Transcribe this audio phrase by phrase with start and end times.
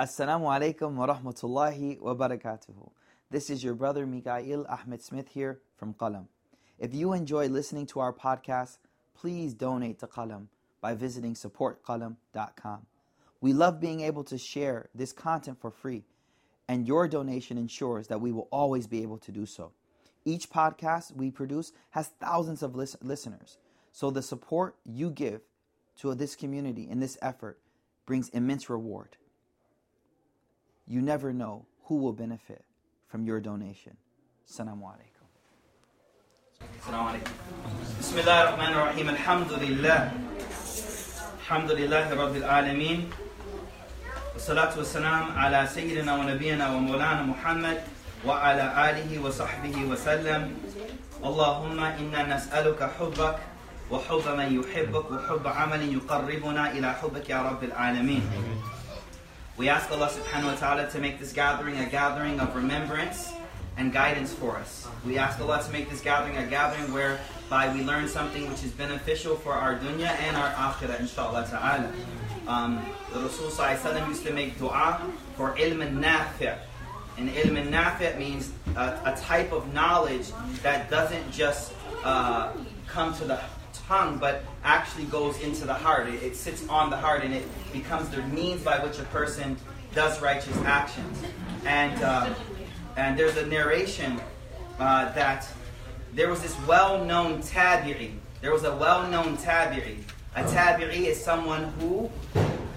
[0.00, 2.88] Assalamu alaikum wa rahmatullahi wa barakatuhu.
[3.32, 6.26] This is your brother Mikael Ahmed Smith here from Qalam.
[6.78, 8.78] If you enjoy listening to our podcast,
[9.16, 10.46] please donate to Qalam
[10.80, 12.86] by visiting supportqalam.com.
[13.40, 16.04] We love being able to share this content for free,
[16.68, 19.72] and your donation ensures that we will always be able to do so.
[20.24, 23.58] Each podcast we produce has thousands of lis- listeners,
[23.90, 25.40] so the support you give
[25.96, 27.58] to this community in this effort
[28.06, 29.16] brings immense reward.
[30.87, 32.63] You never know who will benefit
[33.07, 33.97] from your donation.
[34.49, 35.09] Assalamu alaikum.
[36.79, 37.31] السلام عليكم
[37.99, 40.11] بسم الله الرحمن الرحيم الحمد لله
[41.39, 43.09] الحمد لله رب العالمين
[44.33, 47.77] والصلاة والسلام على سيدنا ونبينا ومولانا محمد
[48.25, 50.41] وعلى آله وصحبه وسلم
[51.23, 53.35] اللهم إنا نسألك حبك
[53.91, 58.23] وحب من يحبك وحب عمل يقربنا إلى حبك يا رب العالمين
[59.58, 63.34] we ask Allah subhanahu wa ta'ala to make this gathering a gathering of remembrance
[63.76, 64.86] and guidance for us.
[65.04, 68.70] We ask Allah to make this gathering a gathering whereby we learn something which is
[68.70, 71.90] beneficial for our dunya and our akhirah, inshallah ta'ala.
[72.46, 73.50] Um, the Rasul
[74.08, 75.02] used to make dua
[75.34, 76.56] for ilm al-nafi'.
[77.18, 80.30] And ilm al-nafi' means a, a type of knowledge
[80.62, 81.72] that doesn't just
[82.04, 82.52] uh,
[82.86, 83.40] come to the
[83.88, 86.08] tongue, but actually goes into the heart.
[86.08, 89.56] It, it, sits on the heart and it becomes the means by which a person
[89.94, 91.18] does righteous actions.
[91.64, 92.34] And, uh,
[92.96, 94.20] and there's a narration
[94.78, 95.48] uh, that
[96.12, 98.12] there was this well known tabi'i.
[98.42, 100.02] There was a well known tabi'i.
[100.36, 102.10] A tabi'i is someone who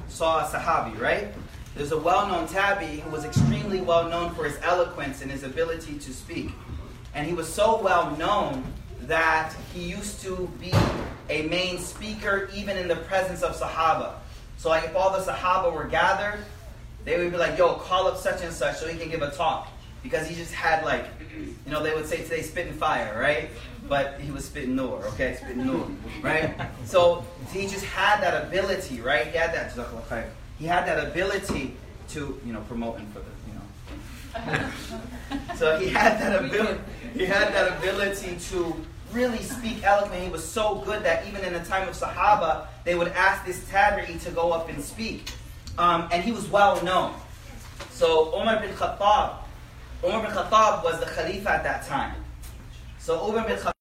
[0.07, 1.27] saw a sahabi, right?
[1.75, 5.43] There's a well known tabi'i who was extremely well known for his eloquence and his
[5.43, 6.51] ability to speak.
[7.13, 8.63] And he was so well known
[9.11, 10.71] that he used to be
[11.29, 14.13] a main speaker even in the presence of Sahaba.
[14.55, 16.45] So, like, if all the Sahaba were gathered,
[17.03, 19.31] they would be like, yo, call up such and such so he can give a
[19.31, 19.67] talk.
[20.01, 23.49] Because he just had, like, you know, they would say today spitting fire, right?
[23.89, 25.35] But he was spitting nur, okay?
[25.35, 25.91] Spitting nur,
[26.21, 26.55] right?
[26.85, 29.27] So, he just had that ability, right?
[29.27, 29.73] He had that,
[30.57, 31.75] he had that ability
[32.11, 35.55] to, you know, promote promoting for the, you know.
[35.57, 36.79] so he had that ability,
[37.13, 40.25] he had that ability to really speak eloquently.
[40.25, 43.63] He was so good that even in the time of Sahaba, they would ask this
[43.65, 45.31] Tabi'i to go up and speak.
[45.77, 47.13] Um, and he was well known.
[47.91, 49.35] So Umar bin Khattab,
[50.03, 52.15] Umar bin Khattab was the Khalifa at that time.
[52.99, 53.71] So Umar bin Khattab,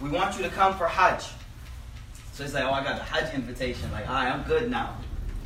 [0.00, 1.24] we want you to come for Hajj.
[2.32, 3.90] So he's like, oh, I got the Hajj invitation.
[3.92, 4.96] Like, all right, I'm good now.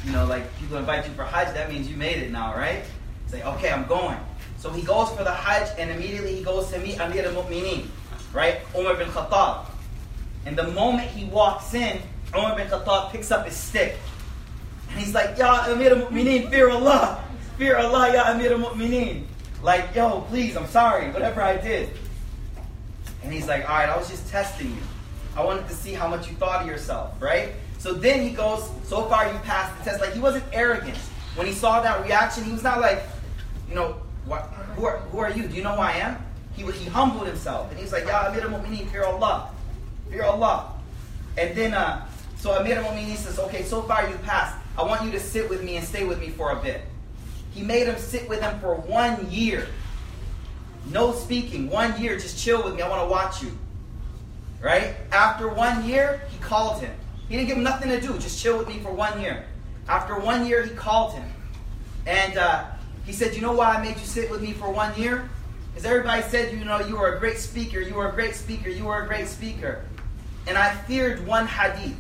[0.05, 2.85] You know, like people invite you for Hajj, that means you made it now, right?
[3.27, 4.19] Say, okay, I'm going.
[4.61, 7.87] So he goes for the Hajj and immediately he goes to meet Amir al-Mu'mineen,
[8.35, 8.61] right?
[8.77, 9.65] Umar bin Khattab.
[10.45, 11.99] And the moment he walks in,
[12.37, 13.97] Umar bin Khattab picks up his stick.
[14.91, 17.25] And he's like, Ya Amir al-Mu'mineen, fear Allah.
[17.57, 19.25] Fear Allah, Ya Amir al-Mu'mineen.
[19.63, 21.89] Like, yo, please, I'm sorry, whatever I did.
[23.23, 24.83] And he's like, all right, I was just testing you.
[25.37, 27.53] I wanted to see how much you thought of yourself, right?
[27.79, 30.03] So then he goes, so far you passed the test.
[30.03, 30.99] Like, he wasn't arrogant.
[31.35, 33.03] When he saw that reaction, he was not like,
[33.67, 33.97] you know,
[34.31, 34.43] what,
[34.77, 35.49] who, are, who are you?
[35.49, 36.17] Do you know who I am?
[36.55, 37.69] He, he humbled himself.
[37.71, 39.51] And he's like, Ya Amir al-Mu'mineen, fear Allah.
[40.09, 40.73] Fear Allah.
[41.37, 44.57] And then, uh, so Amir al-Mu'mineen says, okay, so far you passed.
[44.79, 46.83] I want you to sit with me and stay with me for a bit.
[47.51, 49.67] He made him sit with him for one year.
[50.93, 51.69] No speaking.
[51.69, 52.83] One year, just chill with me.
[52.83, 53.51] I want to watch you.
[54.61, 54.95] Right?
[55.11, 56.93] After one year, he called him.
[57.29, 58.17] He didn't give him nothing to do.
[58.19, 59.45] Just chill with me for one year.
[59.89, 61.29] After one year, he called him.
[62.07, 62.65] And uh,
[63.05, 65.29] he said, You know why I made you sit with me for one year?
[65.71, 68.69] Because everybody said, You know, you are a great speaker, you are a great speaker,
[68.69, 69.85] you are a great speaker.
[70.47, 71.97] And I feared one hadith.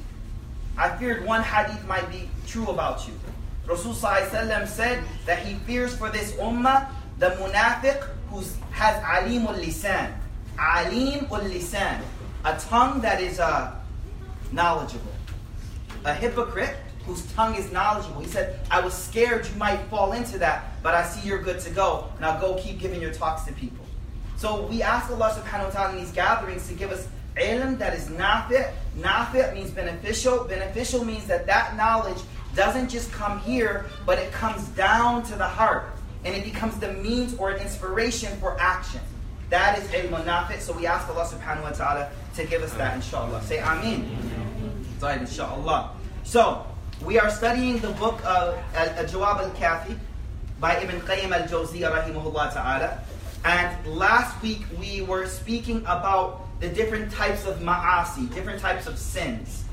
[0.77, 3.15] I feared one hadith might be true about you.
[3.67, 10.13] Rasul said that he fears for this ummah the munafiq who has alim ul lisan.
[10.59, 12.01] Alim ul lisan.
[12.45, 13.75] A tongue that is uh,
[14.53, 15.13] knowledgeable.
[16.05, 16.77] A hypocrite
[17.11, 18.21] whose tongue is knowledgeable.
[18.21, 21.59] He said, I was scared you might fall into that, but I see you're good
[21.61, 22.07] to go.
[22.21, 23.85] Now go keep giving your talks to people.
[24.37, 27.95] So we ask Allah subhanahu wa ta'ala in these gatherings to give us ilm that
[27.95, 28.73] is nafi'.
[28.99, 30.45] Nafi' means beneficial.
[30.45, 32.19] Beneficial means that that knowledge
[32.55, 35.87] doesn't just come here, but it comes down to the heart.
[36.25, 39.01] And it becomes the means or an inspiration for action.
[39.49, 40.61] That is ilm nafi'.
[40.61, 43.43] So we ask Allah subhanahu wa ta'ala to give us that inshallah.
[43.43, 44.07] Say Ameen.
[45.03, 45.91] Inshallah.
[46.23, 46.65] So,
[47.05, 49.99] we are studying the book of uh, Al-Jawab al-Kafi
[50.61, 53.03] by Ibn Qayyim al-Jawziyah rahimahullah ta'ala.
[53.45, 58.99] And last week we were speaking about the different types of ma'asi, different types of
[58.99, 59.65] sins.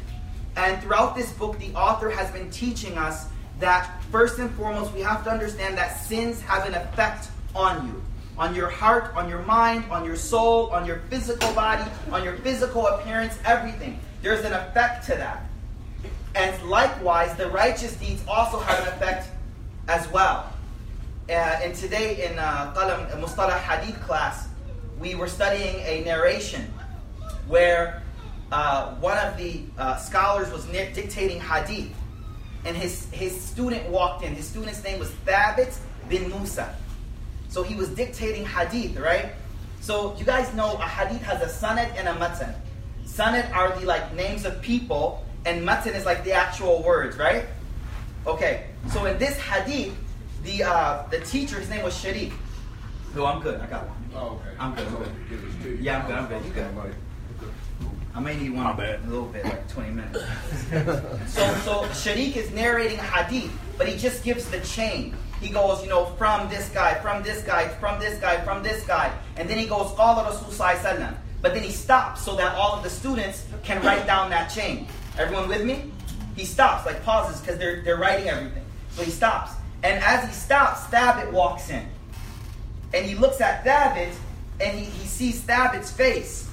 [0.55, 3.27] And throughout this book, the author has been teaching us
[3.59, 8.01] that first and foremost, we have to understand that sins have an effect on you
[8.37, 12.35] on your heart, on your mind, on your soul, on your physical body, on your
[12.37, 13.99] physical appearance, everything.
[14.21, 15.46] There's an effect to that.
[16.37, 19.27] And likewise, the righteous deeds also have an effect
[19.87, 20.53] as well.
[21.27, 24.47] Uh, and today in uh, Qalam Hadith class,
[24.99, 26.71] we were studying a narration
[27.47, 28.03] where
[28.51, 31.91] uh, one of the uh, scholars was dictating hadith,
[32.65, 34.35] and his, his student walked in.
[34.35, 35.75] His student's name was Thabit
[36.07, 36.75] bin Musa.
[37.49, 39.31] So he was dictating hadith, right?
[39.81, 42.53] So you guys know a hadith has a sanad and a matan.
[43.05, 47.45] Sanad are the like names of people, and matan is like the actual words, right?
[48.25, 49.95] Okay, so in this hadith,
[50.43, 52.33] the uh, the teacher, his name was Sharik.
[53.13, 53.97] Who I'm good, I got one.
[54.15, 54.55] Oh, okay.
[54.59, 55.79] I'm good.
[55.81, 56.15] Yeah, I'm good.
[56.15, 56.45] I'm good.
[56.45, 56.95] You good?
[58.13, 60.19] I may need one a little bit, like 20 minutes.
[61.31, 65.15] so, so Sharik is narrating a hadith, but he just gives the chain.
[65.39, 68.83] He goes, you know, from this guy, from this guy, from this guy, from this
[68.87, 69.13] guy.
[69.35, 72.73] And then he goes, all Qala Rasul Sallallahu But then he stops so that all
[72.73, 74.87] of the students can write down that chain.
[75.18, 75.90] Everyone with me?
[76.36, 78.64] He stops, like pauses, because they're, they're writing everything.
[78.90, 79.52] So he stops.
[79.82, 81.86] And as he stops, Thabit walks in.
[82.94, 84.14] And he looks at Thabit,
[84.60, 86.48] and he, he sees Thabit's face.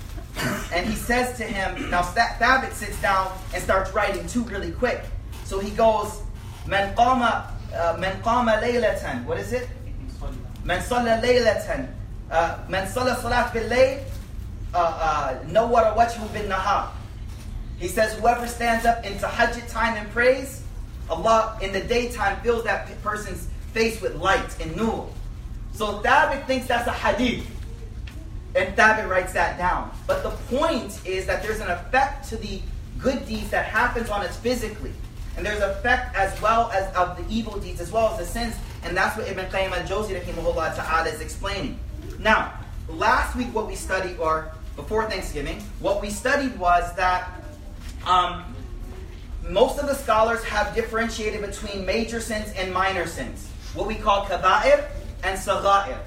[0.74, 5.04] And he says to him, now Thabit sits down and starts writing too really quick.
[5.46, 6.22] So he goes,
[6.68, 7.46] Man qama
[7.98, 9.68] من قام ليلة what is it
[10.66, 11.88] من صلى ليلة
[12.70, 14.00] من صلى صلاة بالليل
[15.54, 16.92] نور وجهه بالنهار
[17.79, 20.63] he says whoever stands up in tahajjud time and prays
[21.09, 25.09] Allah in the daytime fills that person's face with light and nur
[25.73, 27.47] so Thabit thinks that's a hadith
[28.55, 32.61] and Thabit writes that down but the point is that there's an effect to the
[32.99, 34.93] good deeds that happens on us physically
[35.37, 38.55] and there's effect as well as of the evil deeds as well as the sins.
[38.85, 41.79] And that's what Ibn Qayyim al-Jawzi rahimahullah ta'ala is explaining.
[42.19, 42.53] Now,
[42.89, 47.29] last week what we studied, or before Thanksgiving, what we studied was that
[48.07, 48.45] um,
[49.49, 53.49] most of the scholars have differentiated between major sins and minor sins.
[53.75, 54.89] What we call kaba'ir
[55.23, 55.99] and sagha'ir.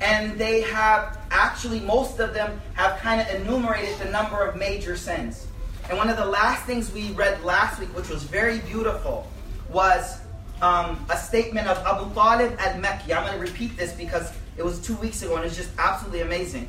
[0.00, 4.96] And they have, actually most of them have kind of enumerated the number of major
[4.96, 5.46] sins.
[5.88, 9.26] And one of the last things we read last week, which was very beautiful,
[9.70, 10.20] was
[10.62, 13.14] um, a statement of Abu Talib al Makki.
[13.14, 16.20] I'm going to repeat this because it was two weeks ago and it's just absolutely
[16.20, 16.68] amazing.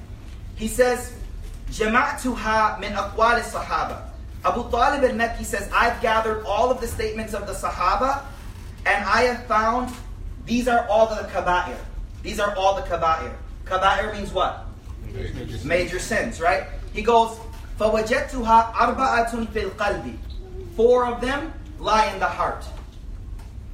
[0.56, 1.14] He says,
[1.72, 4.10] Jama'tuha min aqwal sahaba.
[4.46, 8.24] Abu Talib al Makki says, I've gathered all of the statements of the Sahaba,
[8.86, 9.94] and I have found
[10.46, 11.78] these are all the kaba'ir.
[12.22, 13.34] These are all the kaba'ir.
[13.66, 14.68] Kaba'ir means what?
[15.04, 15.66] Major, Major sins.
[15.66, 16.64] Major sins, right?
[16.94, 17.40] He goes,
[17.80, 20.18] arba'atun fil qalbi.
[20.76, 22.64] Four of them lie in the heart.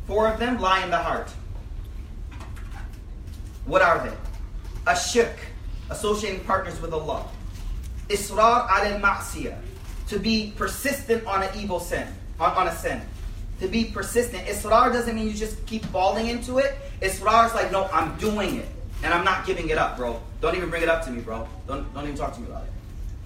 [0.08, 1.30] Four of them lie in the heart.
[3.66, 4.16] What are they?
[4.92, 5.36] Ashirk,
[5.90, 7.28] associating partners with Allah.
[8.08, 9.58] Israr al-ma'siyah,
[10.12, 12.06] to be persistent on an evil sin,
[12.38, 13.02] on, on a sin.
[13.62, 14.46] To be persistent.
[14.46, 16.78] Israr doesn't mean you just keep falling into it.
[17.02, 18.68] Israr is like, no, I'm doing it.
[19.04, 20.22] And I'm not giving it up, bro.
[20.42, 21.48] Don't even bring it up to me, bro.
[21.66, 22.72] Don't, don't even talk to me about it.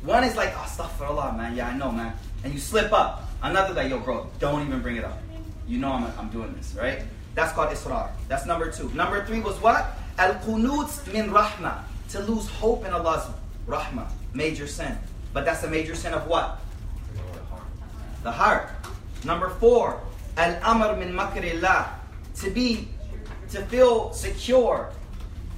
[0.04, 1.56] One is like, astaghfirullah, man.
[1.56, 2.14] Yeah, I know, man.
[2.44, 3.24] And you slip up.
[3.42, 5.20] Another like, yo, bro, don't even bring it up.
[5.68, 7.02] You know I'm, I'm doing this, right?
[7.34, 8.12] That's called israr.
[8.28, 8.90] That's number two.
[8.90, 9.88] Number three was what?
[10.20, 11.84] Al qunut min rahma.
[12.10, 13.26] To lose hope in Allah's
[13.68, 14.08] rahmah.
[14.36, 14.96] Major sin.
[15.34, 16.60] But that's a major sin of what?
[18.26, 18.72] The heart.
[19.24, 20.02] Number four,
[20.36, 21.90] al amr min makrillah.
[22.42, 22.88] To be,
[23.52, 24.90] to feel secure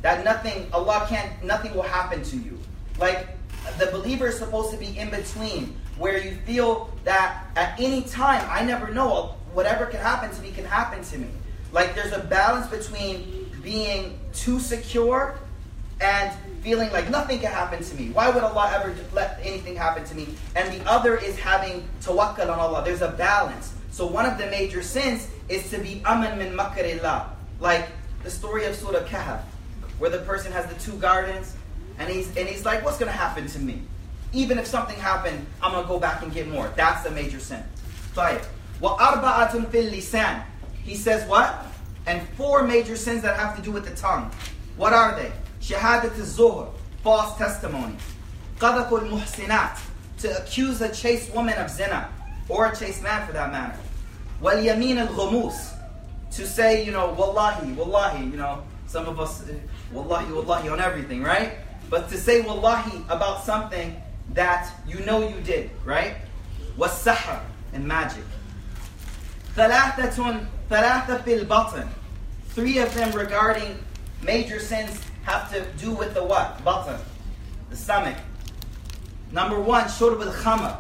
[0.02, 2.60] that nothing, Allah can't, nothing will happen to you.
[3.00, 3.38] Like
[3.80, 8.46] the believer is supposed to be in between, where you feel that at any time,
[8.52, 11.30] I never know, whatever can happen to me can happen to me.
[11.72, 15.40] Like there's a balance between being too secure
[16.02, 18.10] and feeling like nothing can happen to me.
[18.10, 20.28] Why would Allah ever let anything happen to me?
[20.56, 22.84] And the other is having tawakkal on Allah.
[22.84, 23.74] There's a balance.
[23.92, 27.30] So one of the major sins is to be aman min makarillah.
[27.60, 27.90] Like
[28.24, 29.42] the story of Surah Kahf,
[29.98, 31.56] where the person has the two gardens
[31.98, 33.82] and he's and he's like, What's gonna happen to me?
[34.34, 36.72] Even if something happened, I'm gonna go back and get more.
[36.76, 37.64] That's a major sin.
[38.14, 38.46] Tayyib.
[38.80, 40.44] Wa arba'atun fil lisan.
[40.84, 41.66] He says what?
[42.06, 44.32] And four major sins that have to do with the tongue.
[44.78, 45.32] What are they?
[45.67, 46.69] شهادة الزهر,
[47.03, 47.97] false testimony.
[48.61, 49.79] قذف المحسنات,
[50.19, 52.09] to accuse a chaste woman of zina,
[52.49, 53.79] or a chaste man for that matter.
[54.43, 55.79] وَالْيَمِينَ الْغُمُوس,
[56.33, 59.45] to say, you know, wallahi, wallahi, you know, some of us,
[59.93, 61.53] wallahi, wallahi on everything, right?
[61.91, 64.01] But to say wallahi about something
[64.33, 66.17] that you know you did, right?
[66.77, 67.41] Was sahar
[67.75, 68.25] and magic.
[69.55, 71.87] ثلاثة ثلاثة في البطن.
[72.55, 73.79] Three of them regarding
[74.23, 76.64] major sins have to do with the what?
[76.64, 76.98] Batn,
[77.70, 78.16] the stomach.
[79.32, 80.80] Number one, shurb al khamr,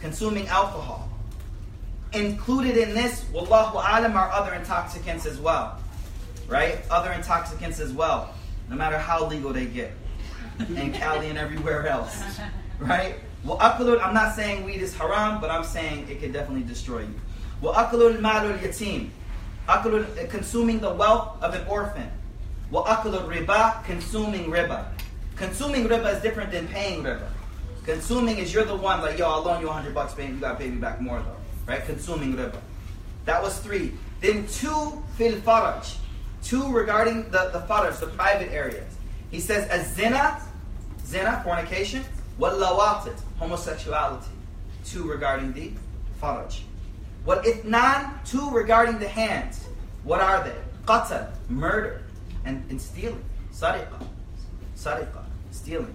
[0.00, 1.08] consuming alcohol.
[2.12, 5.78] Included in this, wallahu alam, are other intoxicants as well.
[6.48, 6.78] Right?
[6.90, 8.34] Other intoxicants as well,
[8.68, 9.92] no matter how legal they get.
[10.58, 12.20] And Cali and everywhere else.
[12.80, 13.14] Right?
[13.44, 17.00] Well, akulul, I'm not saying weed is haram, but I'm saying it can definitely destroy
[17.00, 17.20] you.
[17.60, 19.10] Well, akulul malul yatim,
[19.68, 22.10] akulul, consuming the wealth of an orphan.
[22.72, 24.86] Akulul riba, consuming riba.
[25.36, 27.28] Consuming riba is different than paying riba.
[27.84, 30.58] Consuming is you're the one like, yo, I'll loan you 100 bucks, baby, you gotta
[30.58, 31.36] pay me back more though.
[31.66, 31.84] Right?
[31.84, 32.58] Consuming riba.
[33.24, 33.92] That was three.
[34.20, 35.96] Then two fil faraj.
[36.42, 38.94] Two regarding the, the faraj, the private areas.
[39.30, 40.40] He says, as zina,
[41.04, 42.04] zina, fornication,
[42.36, 44.28] what lawatit, homosexuality.
[44.84, 45.72] Two regarding the
[46.20, 46.60] faraj.
[47.24, 49.66] What ithnan, two regarding the hands.
[50.04, 50.56] What are they?
[50.84, 52.02] Qatal, murder,
[52.44, 53.24] and, and stealing.
[53.52, 54.06] Sariqa,
[54.76, 55.94] sariqa, stealing.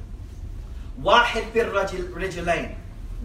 [1.01, 2.75] Wahid rijlain.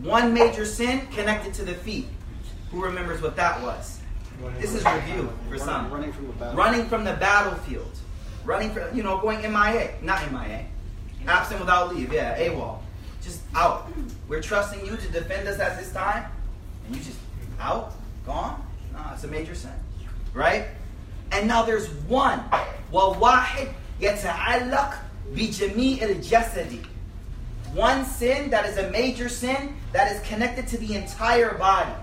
[0.03, 2.07] One major sin connected to the feet.
[2.71, 4.01] Who remembers what that was?
[4.59, 5.91] This is review for some.
[5.91, 6.57] Running from the battle.
[6.57, 7.99] Running from the battlefield.
[8.45, 9.95] Running from, you know, going MIA.
[10.03, 10.67] Not MIA.
[11.27, 12.13] Absent without leave.
[12.13, 12.81] Yeah, AWOL.
[13.23, 13.91] Just out.
[14.29, 16.31] We're trusting you to defend us at this time.
[16.87, 17.19] And you just
[17.61, 17.95] out?
[18.27, 18.65] Gone?
[18.93, 19.73] No, it's a major sin.
[20.35, 20.67] Right?
[21.34, 22.44] And now there's one.
[22.92, 24.94] وَوَاحِدْ يَتَعَلَّقْ
[25.34, 26.86] بِجَمِيعِ الْجَسَدِ
[27.74, 31.94] One sin that is a major sin that is connected to the entire body.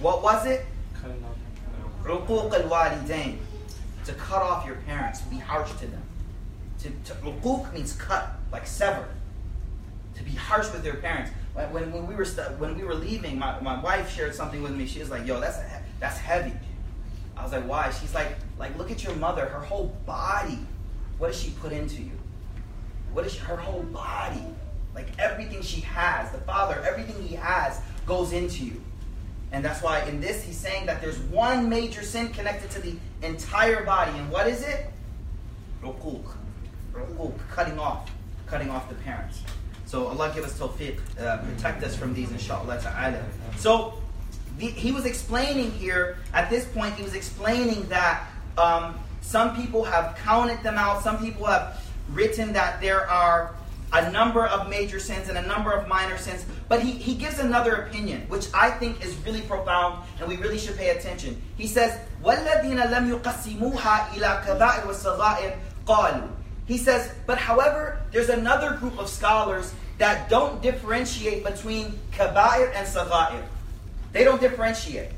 [0.00, 0.66] What was it?
[1.00, 1.36] Cutting off.
[2.04, 3.38] عقوق الوالدين
[4.04, 6.02] to cut off your parents, to be harsh to them.
[6.80, 9.06] To, to uquq means cut, like sever.
[10.16, 11.30] To be harsh with your parents.
[11.52, 14.62] When, when, when we were stu- when we were leaving, my, my wife shared something
[14.62, 14.86] with me.
[14.86, 16.52] She was like, "Yo, that's a, that's heavy."
[17.37, 19.45] I was like, "Why?" She's like, "Like look at your mother.
[19.45, 20.59] Her whole body.
[21.17, 22.17] What does she put into you?
[23.13, 24.43] What is she, her whole body?
[24.93, 26.31] Like everything she has.
[26.31, 28.81] The father, everything he has goes into you."
[29.51, 32.95] And that's why in this he's saying that there's one major sin connected to the
[33.21, 34.11] entire body.
[34.17, 34.87] And what is it?
[35.83, 36.25] Uquq.
[36.93, 38.09] Uquq, cutting off.
[38.47, 39.41] Cutting off the parents.
[39.85, 43.23] So Allah give us tawfiq, uh, protect us from these inshallah ta'ala.
[43.57, 43.93] So
[44.58, 48.26] the, he was explaining here, at this point, he was explaining that
[48.58, 53.54] um, some people have counted them out, some people have written that there are
[53.92, 56.44] a number of major sins and a number of minor sins.
[56.68, 60.58] But he, he gives another opinion, which I think is really profound and we really
[60.58, 61.40] should pay attention.
[61.56, 66.28] He says, وَالَّذِينَ لَمْ يُقَسِّمُوهَا إِلَى كَبَائِرِ وَالصَّغَائِرِ قَالُوا
[66.66, 72.86] He says, but however, there's another group of scholars that don't differentiate between kaba'ir and
[72.86, 73.42] sagha'ir.
[74.14, 75.10] They don't differentiate.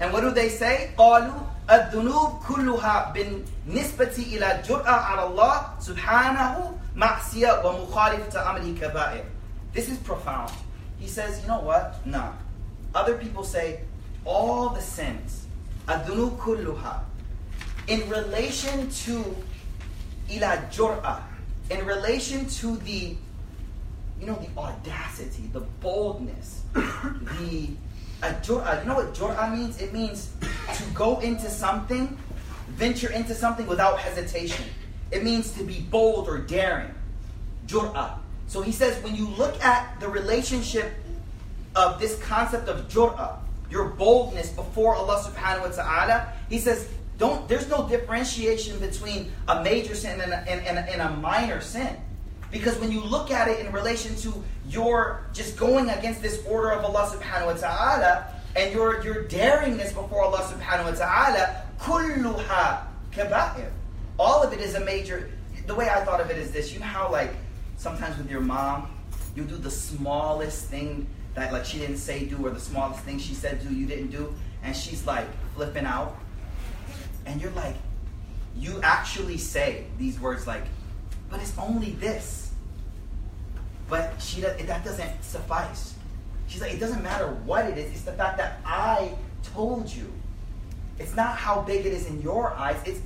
[0.00, 0.92] And what do they say?
[0.96, 9.24] قالوا الذنوب كلها بالنسبة إلى جرأة على الله سبحانه معصية ومخالفة أمره كبائر.
[9.72, 10.50] This is profound.
[10.98, 12.04] He says, you know what?
[12.06, 12.32] Nah.
[12.94, 13.80] Other people say
[14.24, 15.46] all the sins,
[15.88, 17.00] الذنوب كلها,
[17.88, 19.24] in relation to
[20.28, 21.20] إلى جرأة,
[21.70, 23.16] in relation to the
[24.20, 27.70] you know, the audacity, the boldness, the
[28.27, 28.81] a jur'ah.
[28.81, 29.81] You know what jur'ah means?
[29.81, 30.29] It means
[30.75, 32.17] to go into something,
[32.69, 34.65] venture into something without hesitation.
[35.11, 36.93] It means to be bold or daring.
[37.67, 38.17] Jur'ah.
[38.47, 40.93] So he says when you look at the relationship
[41.75, 43.37] of this concept of jur'ah,
[43.69, 49.63] your boldness before Allah subhanahu wa ta'ala, he says, don't there's no differentiation between a
[49.63, 51.95] major sin and a, and, and and a minor sin.
[52.51, 56.71] Because when you look at it in relation to your just going against this order
[56.71, 62.87] of Allah subhanahu wa ta'ala and your, your daringness before Allah subhanahu wa ta'ala, kulluha
[63.11, 63.71] kaba'ir.
[64.17, 65.31] All of it is a major,
[65.67, 66.73] the way I thought of it is this.
[66.73, 67.33] You know how like
[67.77, 68.89] sometimes with your mom,
[69.35, 73.19] you do the smallest thing that like she didn't say do or the smallest thing
[73.19, 74.33] she said do you didn't do
[74.63, 76.17] and she's like flipping out
[77.25, 77.75] and you're like
[78.57, 80.63] you actually say these words like
[81.29, 82.51] but it's only this.
[83.89, 85.93] But she that doesn't suffice.
[86.47, 89.11] She's like it doesn't matter what it is it's the fact that i
[89.43, 90.11] told you.
[90.97, 93.01] It's not how big it is in your eyes it's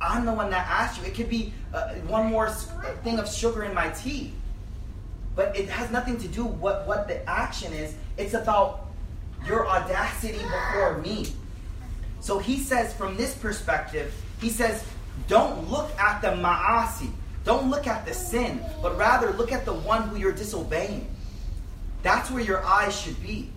[0.00, 1.06] i'm the one that asked you.
[1.06, 2.50] It could be uh, one more
[3.02, 4.32] thing of sugar in my tea.
[5.34, 7.94] But it has nothing to do what what the action is.
[8.16, 8.86] It's about
[9.46, 11.26] your audacity before me.
[12.20, 14.82] So he says, from this perspective, he says,
[15.28, 17.10] don't look at the ma'asi,
[17.43, 21.07] don't look at the sin, but rather look at the one who you're disobeying.
[22.03, 23.49] That's where your eyes should be.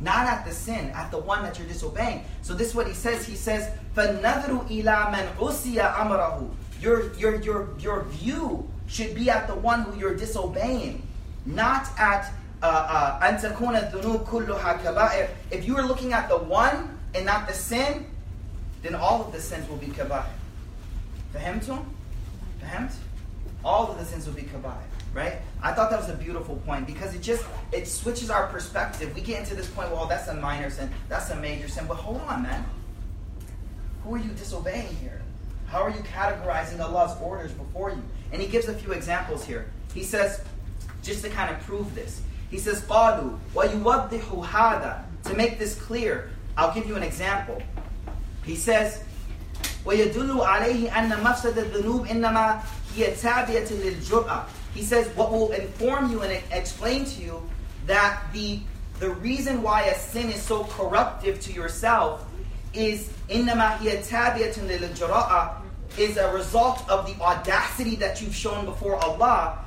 [0.00, 2.24] Not at the sin, at the one that you're disobeying.
[2.42, 3.26] So this is what he says.
[3.26, 6.50] He says, فَالنَّذْرُ إِلَى مَنْ عُسِيَ أَمْرَهُ
[6.80, 11.06] your, your, your, your view should be at the one who you're disobeying,
[11.46, 15.28] not at أن تكون الذنوب كلها كبائر.
[15.50, 18.06] If you are looking at the one and not the sin,
[18.82, 20.24] then all of the sins will be kabair.
[21.34, 21.84] فهمتم?
[22.62, 22.92] فهمت?
[23.64, 24.76] All of the sins will be kabair,
[25.14, 25.34] right?
[25.62, 29.14] I thought that was a beautiful point because it just it switches our perspective.
[29.14, 31.96] We get into this point, well, that's a minor sin, that's a major sin, but
[31.96, 32.64] hold on, man.
[34.04, 35.22] Who are you disobeying here?
[35.68, 38.02] How are you categorizing Allah's orders before you?
[38.32, 39.70] And he gives a few examples here.
[39.94, 40.42] He says,
[41.02, 46.30] just to kind of prove this, he says, قَالُوا وَيُوَضِّحُ هَذَا To make this clear,
[46.56, 47.62] I'll give you an example.
[48.44, 49.02] He says,
[49.86, 56.21] وَيَدُلُّ عَلَيْهِ أَنَّ مَفْسَدَ الذُّنُوبِ إِنَّمَا هِيَ تَابِيَةٌ لِلْجُرْأَةِ he says what will inform you
[56.21, 57.41] and explain to you
[57.85, 58.59] that the
[58.99, 62.25] the reason why a sin is so corruptive to yourself
[62.73, 63.09] is
[65.97, 69.59] is a result of the audacity that you've shown before Allah.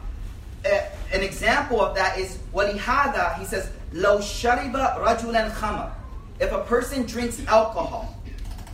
[0.64, 0.80] Uh,
[1.12, 3.38] an example of that is walihada.
[3.38, 5.92] He says, "Lo shariba rajulan khama."
[6.38, 8.14] If a person drinks alcohol,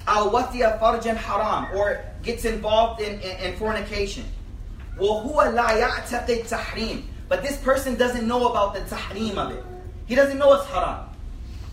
[0.06, 4.24] al farjan haram, or gets involved in, in, in fornication,
[4.97, 7.03] وهو لا يعتقد tahrim.
[7.29, 9.63] But this person doesn't know about the tahrim of it.
[10.05, 11.05] He doesn't know it's haram.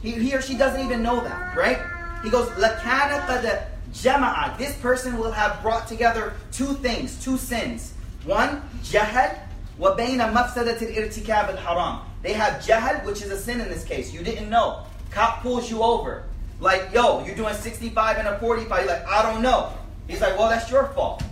[0.03, 1.79] He, he or she doesn't even know that, right?
[2.23, 7.95] He goes, لَكَانَ قَدْ جَمَعَ This person will have brought together two things, two sins.
[8.25, 9.39] One, jahad,
[9.81, 14.13] وَبَيْنَ مَفْسَدَةِ الْإِرْتِكَابِ الْحَرَامِ They have jahl, which is a sin in this case.
[14.13, 14.85] You didn't know.
[15.11, 16.25] Cop pulls you over.
[16.61, 18.85] Like, yo, you're doing 65 and a 45.
[18.85, 19.73] You're like, I don't know.
[20.09, 21.23] He's like, well, that's your fault.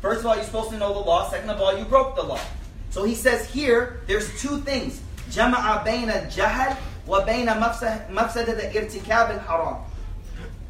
[0.00, 1.28] First of all, you're supposed to know the law.
[1.30, 2.40] Second of all, you broke the law.
[2.90, 5.00] So he says here, there's two things.
[5.30, 7.46] جَمَعَ بَيْنَ الْجَهَلِ وَبَيْنَ
[8.10, 9.80] مَفْسَدَةِ الْإِرْتِكَابِ الْحَرَامِ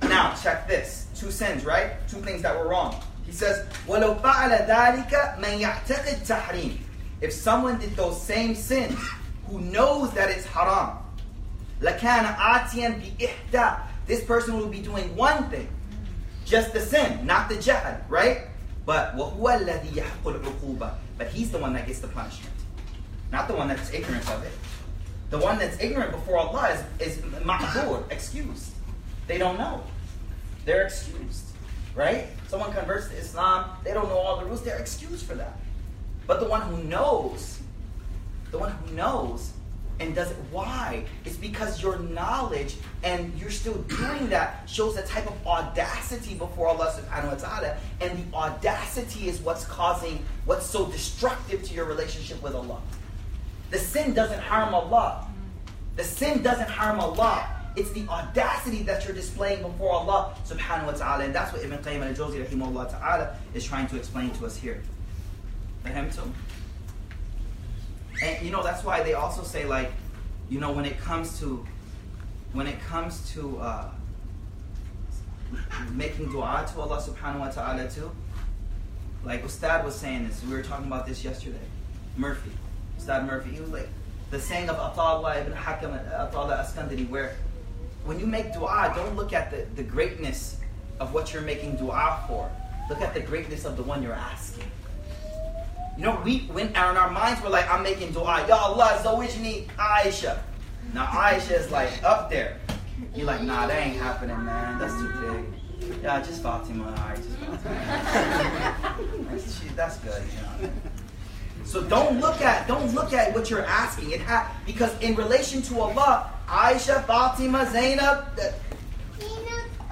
[0.02, 1.06] Now, check this.
[1.14, 1.92] Two sins, right?
[2.08, 3.00] Two things that were wrong.
[3.24, 6.78] He says, وَلَوْ فَعَلَ ذَلِكَ مَنْ يَعْتَقِدْ تَحْرِيمٍ
[7.20, 8.98] if someone did those same sins,
[9.46, 10.98] who knows that it's haram,
[11.80, 15.68] لَكَانَ آتِيًا بِإِحْدَى This person will be doing one thing,
[16.44, 18.48] just the sin, not the jihad, right?
[18.84, 22.54] But وَهُوَ الَّذِي يَحْقُ الْعُقُوبَةِ But he's the one that gets the punishment,
[23.32, 24.52] not the one that's ignorant of it.
[25.30, 28.70] The one that's ignorant before Allah is, is ma'dur, excused.
[29.26, 29.82] They don't know.
[30.64, 31.46] They're excused,
[31.96, 32.28] right?
[32.48, 35.58] Someone converts to Islam, they don't know all the rules, they're excused for that.
[36.26, 37.60] But the one who knows,
[38.52, 39.52] the one who knows
[40.01, 40.37] and does it.
[40.51, 41.05] Why?
[41.25, 46.67] It's because your knowledge and you're still doing that shows a type of audacity before
[46.67, 47.77] Allah subhanahu wa ta'ala.
[48.01, 52.81] And the audacity is what's causing what's so destructive to your relationship with Allah.
[53.69, 55.27] The sin doesn't harm Allah.
[55.95, 57.47] The sin doesn't harm Allah.
[57.75, 61.23] It's the audacity that you're displaying before Allah subhanahu wa ta'ala.
[61.25, 64.81] And that's what Ibn Qayyim al-Jawzi rahimahullah ta'ala is trying to explain to us here.
[65.85, 66.29] Let him too.
[68.23, 69.91] And you know that's why they also say like,
[70.49, 71.65] you know, when it comes to
[72.53, 73.89] when it comes to uh,
[75.93, 78.11] making dua to Allah subhanahu wa ta'ala too,
[79.23, 81.65] like Ustad was saying this, we were talking about this yesterday.
[82.17, 82.51] Murphy.
[82.97, 83.89] Ustad Murphy, he was like
[84.29, 85.91] the saying of Atallah ibn Hakam
[86.31, 87.35] Atallah Askandari, where
[88.05, 90.57] when you make dua, don't look at the, the greatness
[90.99, 92.49] of what you're making dua for.
[92.89, 94.65] Look at the greatness of the one you're asking.
[95.97, 99.67] You know, we when in our minds we're like, I'm making dua, Ya Allah, zawijni
[99.77, 100.39] Aisha.
[100.93, 102.57] Now Aisha is like up there.
[103.15, 104.79] You're like, nah, that ain't happening, man.
[104.79, 106.01] That's too big.
[106.03, 106.85] Yeah, just Fatima.
[106.85, 108.85] All right, just Fatima.
[109.29, 110.71] that's, that's good, you know.
[111.65, 114.11] So don't look at don't look at what you're asking.
[114.11, 118.27] It ha- because in relation to Allah, Aisha, Fatima, Zainab,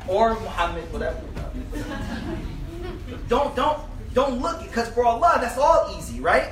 [0.07, 1.21] or Muhammad, whatever.
[3.27, 6.51] don't don't don't look because for Allah, that's all easy, right?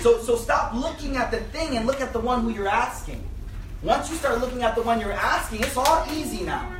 [0.00, 3.22] So, so stop looking at the thing and look at the one who you're asking.
[3.82, 6.70] Once you start looking at the one you're asking, it's all easy now.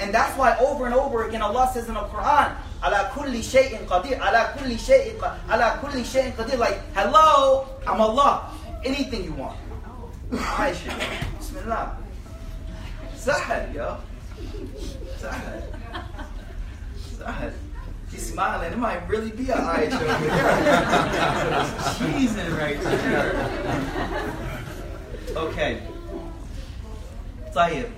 [0.00, 3.86] And that's why over and over again Allah says in the Quran, ala kulli shay'in
[3.86, 5.14] qadir, ala kulli shay'in
[5.48, 6.58] ala kulli shay'in qadir.
[6.58, 8.50] Like, hello, I'm Allah.
[8.84, 9.56] Anything you want.
[10.32, 10.90] Aisha,
[11.38, 11.96] Bismillah.
[13.14, 13.96] Sahad, yo.
[15.20, 15.62] Sahad.
[17.14, 17.52] Sahad.
[18.22, 18.72] He's smiling.
[18.72, 20.54] It might really be an eye over there.
[21.98, 24.34] cheesing right there.
[25.36, 25.82] Okay.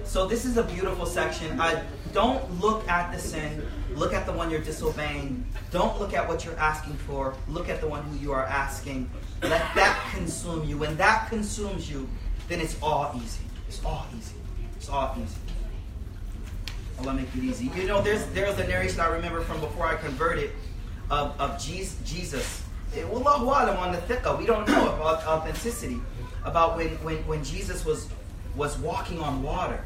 [0.04, 1.60] So this is a beautiful section.
[1.60, 1.82] I
[2.14, 3.62] don't look at the sin.
[3.94, 5.44] Look at the one you're disobeying.
[5.70, 7.34] Don't look at what you're asking for.
[7.46, 9.10] Look at the one who you are asking.
[9.42, 10.78] Let that consume you.
[10.78, 12.08] When that consumes you,
[12.48, 13.44] then it's all easy.
[13.68, 14.36] It's all easy.
[14.76, 15.43] It's all easy.
[16.98, 17.70] Allah make it easy.
[17.74, 20.50] You know, there's there's a narration I remember from before I converted
[21.10, 21.98] of, of Jesus.
[22.04, 22.62] Jesus.
[22.94, 24.38] Wallahu alam on the thiqah.
[24.38, 26.00] We don't know about authenticity.
[26.44, 28.08] About when, when, when Jesus was
[28.54, 29.82] was walking on water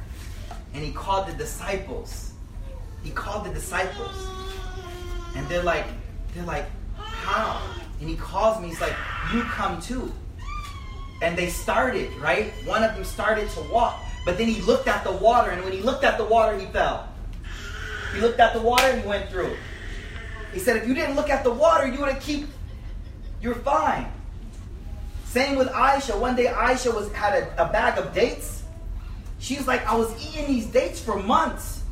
[0.74, 2.32] and he called the disciples.
[3.02, 4.26] He called the disciples.
[5.36, 5.86] And they're like,
[6.34, 6.66] they're like,
[6.96, 7.62] how?
[8.00, 8.94] And he calls me, he's like,
[9.32, 10.12] you come too.
[11.22, 12.52] And they started, right?
[12.64, 13.98] One of them started to walk.
[14.28, 16.66] But then he looked at the water, and when he looked at the water, he
[16.66, 17.08] fell.
[18.12, 19.56] He looked at the water and he went through.
[20.52, 22.46] He said, if you didn't look at the water, you would have keep,
[23.40, 24.12] you're fine.
[25.24, 26.20] Same with Aisha.
[26.20, 28.64] One day Aisha was had a, a bag of dates.
[29.38, 31.84] She's like, I was eating these dates for months.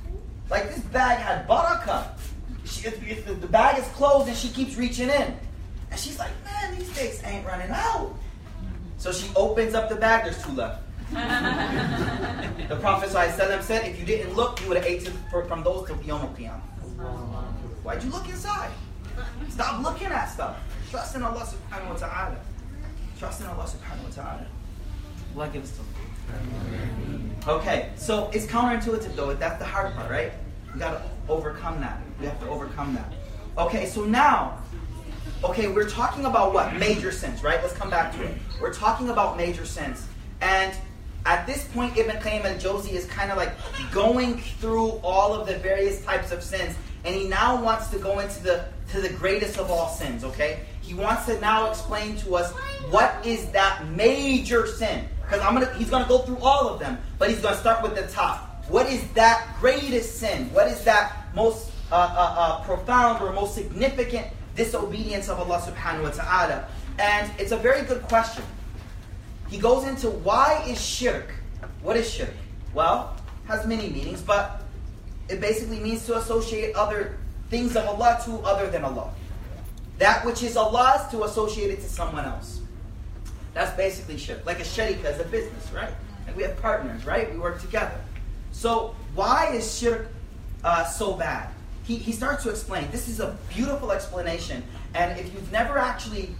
[0.50, 2.10] Like this bag had barakah.
[2.66, 5.34] She, if, if the bag is closed and she keeps reaching in.
[5.90, 8.14] And she's like, man, these dates ain't running out.
[8.98, 10.82] So she opens up the bag, there's two left.
[11.10, 16.00] The Prophet ﷺ said, if you didn't look, you would have ate from those till
[16.02, 16.20] Yom.
[17.82, 18.70] Why'd you look inside?
[19.48, 20.58] Stop looking at stuff.
[20.90, 22.36] Trust in Allah subhanahu wa ta'ala.
[23.18, 24.46] Trust in Allah subhanahu wa ta'ala.
[25.36, 25.82] Allah gives to
[27.48, 29.32] Okay, so it's counterintuitive though.
[29.34, 30.32] That's the hard part, right?
[30.74, 32.00] We gotta overcome that.
[32.18, 33.12] We have to overcome that.
[33.56, 34.58] Okay, so now,
[35.44, 36.74] okay, we're talking about what?
[36.74, 37.62] Major sins, right?
[37.62, 38.36] Let's come back to it.
[38.60, 40.06] We're talking about major sins.
[40.40, 40.74] And
[41.26, 43.52] at this point, Ibn Qayyim al-Jawzi is kind of like
[43.90, 48.20] going through all of the various types of sins, and he now wants to go
[48.20, 50.22] into the to the greatest of all sins.
[50.22, 52.52] Okay, he wants to now explain to us
[52.90, 55.08] what is that major sin.
[55.22, 57.96] Because I'm gonna, he's gonna go through all of them, but he's gonna start with
[57.96, 58.64] the top.
[58.68, 60.48] What is that greatest sin?
[60.52, 66.04] What is that most uh, uh, uh, profound or most significant disobedience of Allah Subhanahu
[66.04, 66.64] wa Taala?
[67.00, 68.44] And it's a very good question
[69.48, 71.32] he goes into why is shirk?
[71.82, 72.34] What is shirk?
[72.74, 74.62] Well, has many meanings, but
[75.28, 77.16] it basically means to associate other
[77.50, 79.12] things of Allah to other than Allah.
[79.98, 82.60] That which is Allah's to associate it to someone else.
[83.54, 84.44] That's basically shirk.
[84.44, 85.92] Like a sharika is a business, right?
[86.26, 87.32] And we have partners, right?
[87.32, 87.98] We work together.
[88.52, 90.08] So why is shirk
[90.62, 91.48] uh, so bad?
[91.84, 92.90] He, he starts to explain.
[92.90, 94.62] This is a beautiful explanation.
[94.94, 96.34] And if you've never actually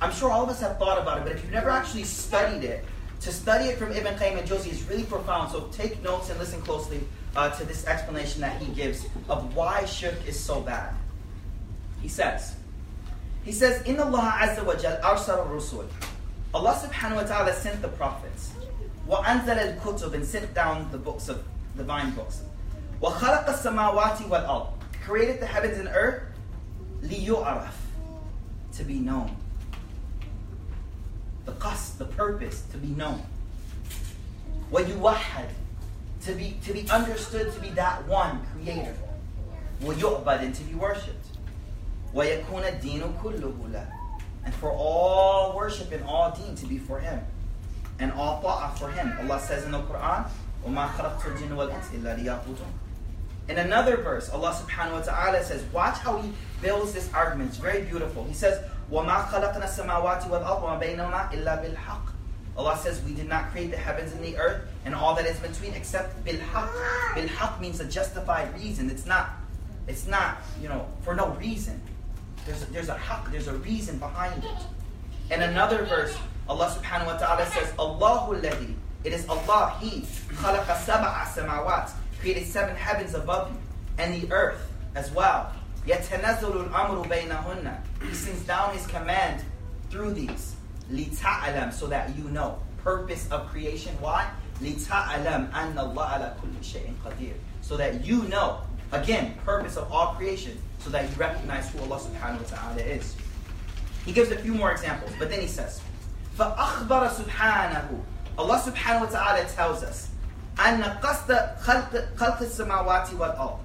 [0.00, 2.64] I'm sure all of us have thought about it, but if you've never actually studied
[2.64, 2.84] it,
[3.20, 5.50] to study it from Ibn Qayyim al-Jawzi is really profound.
[5.50, 7.00] So take notes and listen closely
[7.34, 10.94] uh, to this explanation that he gives of why shirk is so bad.
[12.00, 12.54] He says,
[13.44, 15.88] he says, "In Allah Azza wa Jal arsal rusul."
[16.54, 18.52] Allah Subhanahu wa Taala sent the prophets.
[19.06, 21.42] Wa anzal al-kutub and sent down the books of
[21.76, 22.42] divine books.
[23.00, 24.78] Wa khalaqa samawati wal.
[25.02, 26.22] Created the heavens and earth
[27.02, 27.72] liyu'araf
[28.76, 29.34] to be known
[31.47, 33.23] the qasd, the purpose, to be known.
[34.71, 35.49] وَيُوَحَّد,
[36.25, 38.95] to be, to be understood to be that one creator.
[39.81, 41.27] وَيُعْبَد, and to be worshipped.
[42.13, 43.87] وَيَكُونَ الدِّينُ كُلُّهُ لَهُ
[44.45, 47.19] And for all worship and all deen to be for him.
[47.99, 49.13] And all ta'ah for him.
[49.21, 50.27] Allah says in the Quran,
[50.65, 52.83] وَمَا خَلَقْتُ الْجِنَّ وَالْإِنسِ إِلَّا لِيَعْبُدُونَ
[53.49, 57.49] in another verse, Allah subhanahu wa ta'ala says, watch how he builds this argument.
[57.49, 58.23] It's very beautiful.
[58.23, 62.13] He says, وَمَا خَلَقْنَا السَّمَاوَاتِ وَالْأَرْضَ وَمَا بَيْنَهُمَا إِلَّا بِالْحَقِّ
[62.55, 65.39] Allah says, we did not create the heavens and the earth and all that is
[65.39, 66.69] between except bilhaq.
[67.15, 68.91] Bilhaq means a justified reason.
[68.91, 69.31] It's not,
[69.87, 71.81] it's not, you know, for no reason.
[72.45, 75.33] There's a, there's a haq, there's a reason behind it.
[75.33, 76.15] In another verse,
[76.47, 80.01] Allah subhanahu wa ta'ala says, Allahu alladhi, it is Allah, He,
[80.35, 83.57] خَلَقَ سَبْعَ سَمَاوَاتٍ, created seven heavens above you,
[83.97, 85.51] and the earth as well.
[85.87, 89.43] يَتَنَزَّلُ الْأَمْرُ بَيْنَهُنَّ He sends down His command
[89.89, 90.55] through these.
[90.91, 92.59] لِتَعْلَمْ So that you know.
[92.83, 93.95] Purpose of creation.
[93.99, 94.29] Why?
[94.61, 98.61] لِتَعْلَمْ أَنَّ اللَّهَ عَلَى كُلِّ شَيْءٍ قَدِيرٌ So that you know.
[98.91, 100.57] Again, purpose of all creation.
[100.79, 103.15] So that you recognize who Allah subhanahu wa ta'ala is.
[104.05, 105.11] He gives a few more examples.
[105.17, 105.81] But then he says,
[106.37, 107.99] فَأَخْبَرَ سُبْحَانَهُ
[108.37, 110.09] Allah subhanahu wa ta'ala tells us
[110.59, 113.59] أن قصد خلق خلق السماوات والأرض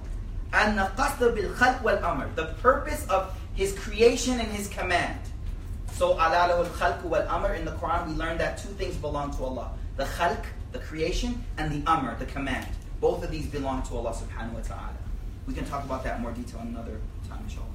[0.53, 5.19] أن قصد بالخلق والأمر the purpose of his creation and his command
[5.93, 9.71] so alalahu al-khalq wal-amr in the Quran we learned that two things belong to Allah
[9.97, 12.67] the khalq the creation and the amr the command
[12.99, 14.97] both of these belong to Allah subhanahu wa ta'ala
[15.45, 17.67] we can talk about that in more detail another time inshallah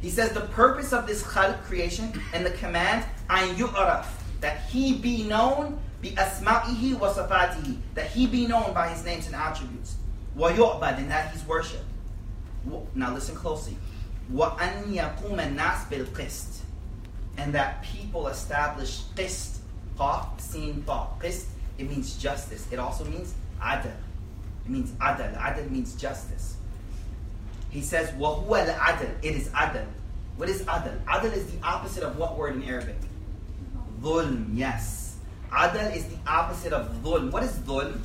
[0.00, 4.06] he says the purpose of this khalq creation and the command an yu'raf
[4.40, 9.96] that he be known بِأَسْمَائِهِ وَصَفَاتِهِ That he be known by his names and attributes.
[10.36, 11.84] وَيُعْبَدْ And that he's worshipped.
[12.94, 13.76] Now listen closely.
[14.32, 16.60] وَأَنْ يَقُومَ النَّاسِ بِالْقِسْطِ
[17.38, 19.58] And that people establish qist,
[19.98, 21.08] qaf, sin, ta.
[21.20, 21.46] Qist
[21.80, 22.66] it means justice.
[22.70, 23.86] It also means adl.
[23.86, 25.34] It means adl.
[25.38, 26.56] Adl means justice.
[27.70, 29.10] He says, وَهُوَ الْعَدْل.
[29.22, 29.86] It is adl.
[30.36, 31.02] What is adl?
[31.04, 32.98] Adl is the opposite of what word in Arabic?
[34.02, 35.16] Dhulm, yes.
[35.50, 37.30] Adl is the opposite of dhulm.
[37.30, 37.98] What is dhulm?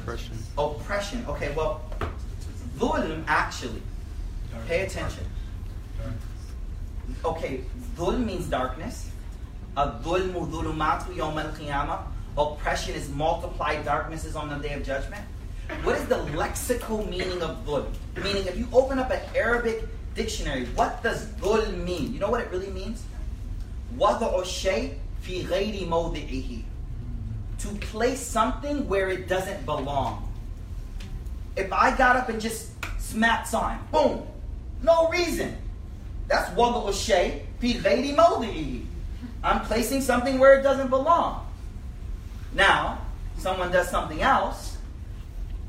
[0.00, 0.36] Oppression.
[0.58, 1.24] Oppression.
[1.28, 1.82] Okay, well,
[2.78, 3.82] dhulm actually,
[4.66, 5.24] pay attention.
[7.24, 7.64] Okay,
[7.96, 9.10] dhulm means darkness.
[9.76, 12.02] Adulmu dhulumatu yawm al-qiyamah.
[12.36, 15.22] Oppression is multiplied darknesses on the day of judgment.
[15.82, 17.86] What is the lexical meaning of dhulm?
[18.22, 22.12] Meaning, if you open up an Arabic dictionary, what does dhulm mean?
[22.12, 23.02] You know what it really means?
[23.98, 26.62] وَضَعُ الشَّيْء فِي غَيْرِ مَوْضِعِهِ
[27.60, 30.25] To place something where it doesn't belong.
[31.57, 34.25] If I got up and just smacked sign, boom,
[34.83, 35.57] no reason.
[36.27, 38.85] That's wabba o'shay be lady moldi.
[39.43, 41.47] I'm placing something where it doesn't belong.
[42.53, 42.99] Now,
[43.37, 44.77] someone does something else.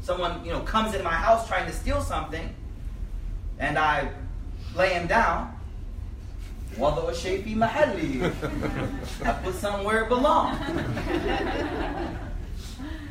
[0.03, 2.55] Someone, you know, comes in my house trying to steal something,
[3.59, 4.11] and I
[4.75, 5.55] lay him down.
[6.77, 8.23] Wada or shafi mahalli.
[9.25, 10.59] I put somewhere it belongs.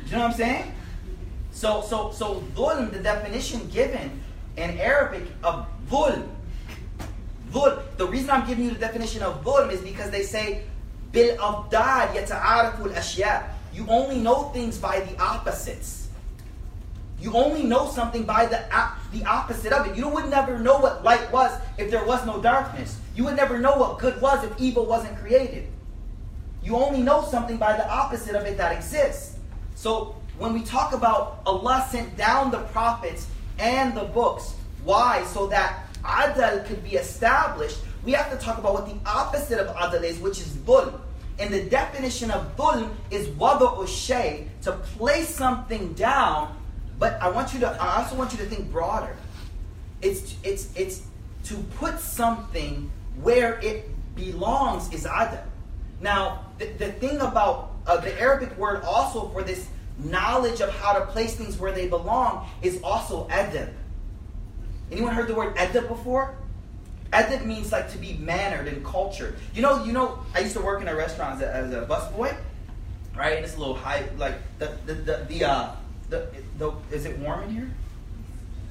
[0.06, 0.74] You know what I'm saying?
[1.58, 4.22] So, so, so dhulm, the definition given
[4.56, 6.28] in Arabic of dhulm,
[7.50, 7.82] dhulm.
[7.96, 10.62] The reason I'm giving you the definition of dhulm is because they say
[11.10, 16.06] bil abdad yata'arafu al You only know things by the opposites.
[17.20, 18.62] You only know something by the
[19.10, 19.96] the opposite of it.
[19.96, 23.00] You would never know what light was if there was no darkness.
[23.16, 25.66] You would never know what good was if evil wasn't created.
[26.62, 29.34] You only know something by the opposite of it that exists.
[29.74, 33.26] So when we talk about Allah sent down the prophets
[33.58, 35.24] and the books, why?
[35.24, 39.74] So that adl could be established, we have to talk about what the opposite of
[39.76, 41.00] adl is, which is dhulm.
[41.38, 46.56] And the definition of dhulm is wada'u shay, to place something down
[46.98, 49.16] but I want you to I also want you to think broader.
[50.02, 51.02] It's it's it's
[51.44, 52.90] to put something
[53.22, 55.44] where it belongs is adab.
[56.00, 60.92] Now, the, the thing about uh, the Arabic word also for this knowledge of how
[60.92, 63.72] to place things where they belong is also adab.
[64.90, 66.36] Anyone heard the word adab before?
[67.12, 69.36] Adab means like to be mannered and cultured.
[69.54, 71.86] You know, you know, I used to work in a restaurant as a, as a
[71.86, 72.36] busboy,
[73.16, 73.36] right?
[73.36, 75.72] And it's a little high, like the the the, the uh,
[76.10, 77.70] the, the, is it warm in here?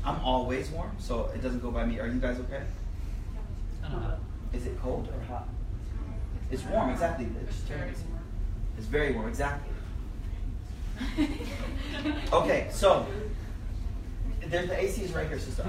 [0.04, 2.00] I'm always warm, so it doesn't go by me.
[2.00, 2.64] Are you guys okay?
[4.54, 5.48] Is it cold or hot?
[6.50, 7.28] It's warm, exactly.
[7.48, 7.62] It's,
[8.78, 9.70] it's very warm, exactly.
[12.32, 13.06] Okay, so
[14.48, 15.66] there's the AC is right here, sister.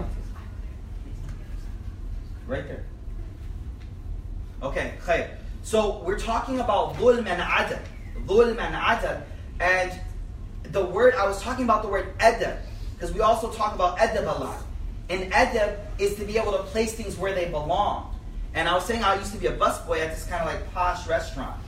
[2.47, 2.85] Right there.
[4.62, 5.31] Okay.
[5.62, 7.83] So we're talking about dhulm and adab.
[8.27, 9.23] Dhulm and adab.
[9.61, 9.93] And
[10.64, 12.59] the word, I was talking about the word edeb,
[12.95, 14.62] because we also talk about edeb a lot.
[15.11, 18.14] And edeb is to be able to place things where they belong.
[18.55, 20.73] And I was saying I used to be a busboy at this kind of like
[20.73, 21.61] posh restaurant.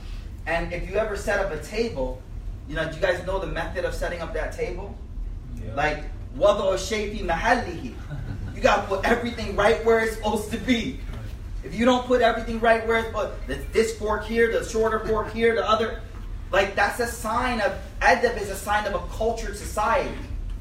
[0.45, 2.21] And if you ever set up a table,
[2.67, 4.97] you know, do you guys know the method of setting up that table?
[5.55, 5.75] Yeah.
[5.75, 6.03] Like,
[6.37, 7.93] wado shafi mahallihi.
[8.55, 10.99] You gotta put everything right where it's supposed to be.
[11.63, 15.31] If you don't put everything right where it's supposed this fork here, the shorter fork
[15.33, 16.01] here, the other,
[16.51, 20.15] like that's a sign of adab is a sign of a cultured society.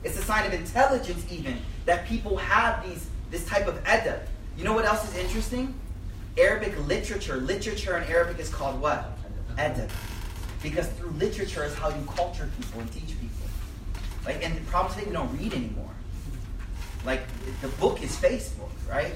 [0.05, 4.21] It's a sign of intelligence even that people have these this type of adab.
[4.57, 5.75] You know what else is interesting?
[6.39, 7.37] Arabic literature.
[7.37, 9.17] Literature in Arabic is called what?
[9.57, 9.91] Adab.
[10.63, 13.47] Because through literature is how you culture people and teach people.
[14.25, 15.91] Like and the problem today we don't read anymore.
[17.05, 17.23] Like
[17.63, 19.15] the book is Facebook, right?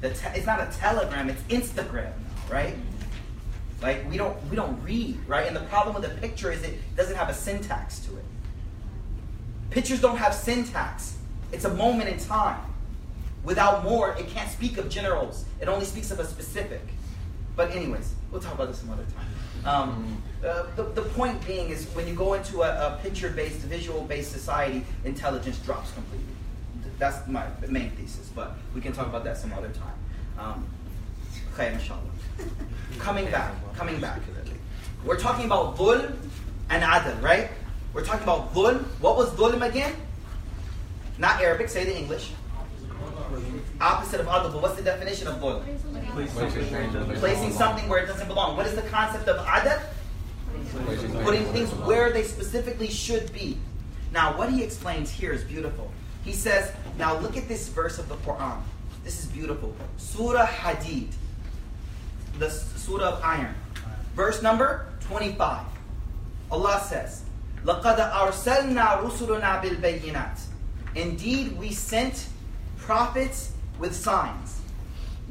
[0.00, 2.12] The te- it's not a telegram, it's Instagram,
[2.50, 2.74] right?
[3.82, 5.46] Like we don't we don't read, right?
[5.46, 8.24] And the problem with a picture is it doesn't have a syntax to it.
[9.70, 11.18] Pictures don't have syntax.
[11.52, 12.60] It's a moment in time.
[13.44, 15.44] Without more, it can't speak of generals.
[15.60, 16.80] It only speaks of a specific.
[17.56, 19.26] But anyways, we'll talk about this some other time.
[19.64, 24.30] Um, uh, the, the point being is when you go into a, a picture-based, visual-based
[24.30, 26.26] society, intelligence drops completely.
[26.98, 29.94] That's my main thesis, but we can talk about that some other time.
[30.38, 30.66] Um,
[31.58, 32.00] inshallah.
[32.98, 34.20] Coming back, coming back.
[35.04, 36.16] We're talking about dhulm
[36.70, 37.50] and adl, right?
[37.92, 38.84] We're talking about dhulm.
[39.00, 39.94] What was dhulm again?
[41.18, 42.32] Not Arabic, say the English.
[43.80, 45.62] Opposite of adl, but what's the definition of dhulm?
[47.15, 48.57] Placing something where it doesn't belong.
[48.57, 49.81] What is the concept of adl?
[51.23, 53.57] Putting things where they specifically should be.
[54.11, 55.91] Now, what he explains here is beautiful.
[56.23, 58.61] He says, now look at this verse of the Quran.
[59.03, 59.75] This is beautiful.
[59.97, 61.07] Surah Hadid
[62.39, 63.53] the Surah of Iron.
[64.15, 65.65] Verse number 25.
[66.51, 67.23] Allah says,
[67.63, 70.39] لَقَدْ أَرْسَلْنَا رُسُلُنَا بِالْبَيِّنَاتِ
[70.95, 72.27] Indeed, we sent
[72.77, 74.52] prophets with signs.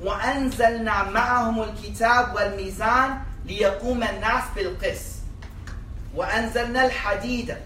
[0.03, 5.18] وَأَنزَلْنَا مَعَهُمُ الْكِتَابَ وَالْمِيزَانَ لِيَقُومَ النَّاسِ بِالْقِسْطِ
[6.14, 7.57] وَأَنزَلْنَا الْحَدِيدَ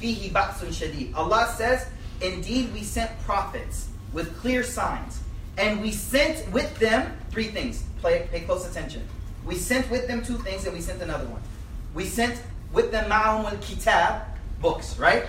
[0.00, 1.86] فِيهِ بَأْسٌ شَدِيدٌ Allah says,
[2.20, 5.20] Indeed, we sent prophets with clear signs.
[5.58, 7.84] And we sent with them three things.
[8.00, 9.06] Play, pay close attention.
[9.44, 11.42] We sent with them two things, and we sent another one.
[11.94, 12.40] We sent
[12.72, 14.22] with them ma'ahum al-kitab,
[14.60, 15.24] books, right?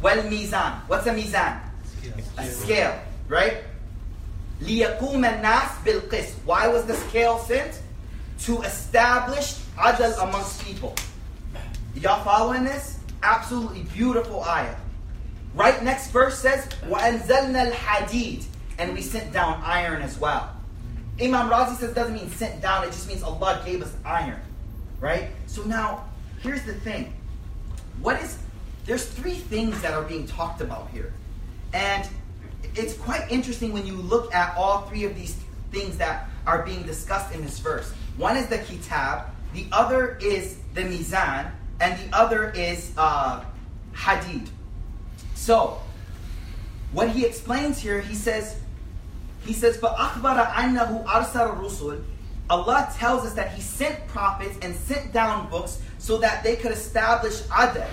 [0.00, 0.80] Well, mizan.
[0.86, 1.60] What's a mizan?
[2.38, 3.64] A scale, right?
[4.62, 7.80] لِيَقُومَ النَّاسِ بِالْقِسْطِ Why was the scale sent?
[8.40, 10.94] To establish adl amongst people.
[11.94, 12.98] Y'all following this?
[13.22, 14.76] Absolutely beautiful ayah.
[15.54, 18.44] Right next verse says, وَأَنزَلْنَا الْحَدِيدِ
[18.78, 20.50] And we sent down iron as well.
[21.20, 24.40] Imam Razi says doesn't mean sent down, it just means Allah gave us iron.
[25.00, 25.30] Right?
[25.46, 26.04] So now,
[26.42, 27.12] here's the thing.
[28.00, 28.38] What is
[28.88, 31.12] there's three things that are being talked about here.
[31.74, 32.08] And
[32.74, 35.36] it's quite interesting when you look at all three of these
[35.72, 37.92] things that are being discussed in this verse.
[38.16, 43.44] One is the kitab, the other is the mizan, and the other is uh,
[43.94, 44.48] hadid.
[45.34, 45.80] So,
[46.92, 48.56] what he explains here, he says,
[49.44, 52.02] he says, فَأَخْبَرَ أَنَّهُ أَرْسَلَ الرُّسُلِ
[52.50, 56.72] Allah tells us that He sent prophets and sent down books so that they could
[56.72, 57.86] establish adl.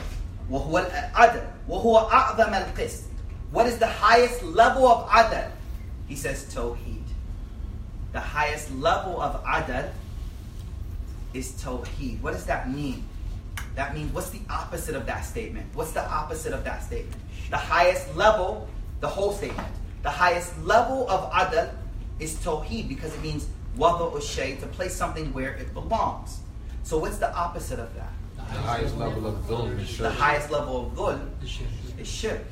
[0.50, 3.04] وهو العدل وهو أعظم القسط
[3.53, 5.51] what is the highest level of adl?
[6.07, 7.03] He says tawheed.
[8.13, 9.91] The highest level of adl
[11.35, 12.21] is tawheed.
[12.21, 13.05] What does that mean?
[13.75, 15.67] That means what's the opposite of that statement?
[15.75, 17.21] What's the opposite of that statement?
[17.51, 18.69] The highest level,
[19.01, 19.69] the whole statement.
[20.03, 21.73] The highest level of adl
[22.19, 26.41] is tawheed because it means wada shay to place something where it belongs.
[26.83, 28.13] So what's the opposite of that?
[28.37, 31.29] The highest level of dhulm is The highest level of dhulm
[31.99, 32.43] is shirk.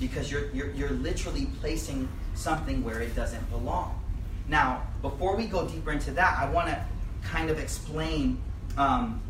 [0.00, 4.00] Because you're, you're, you're literally placing something where it doesn't belong.
[4.48, 6.84] Now, before we go deeper into that, I want to
[7.22, 8.40] kind of explain
[8.76, 9.20] um,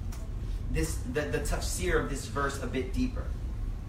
[0.70, 3.24] this the, the tafsir of this verse a bit deeper.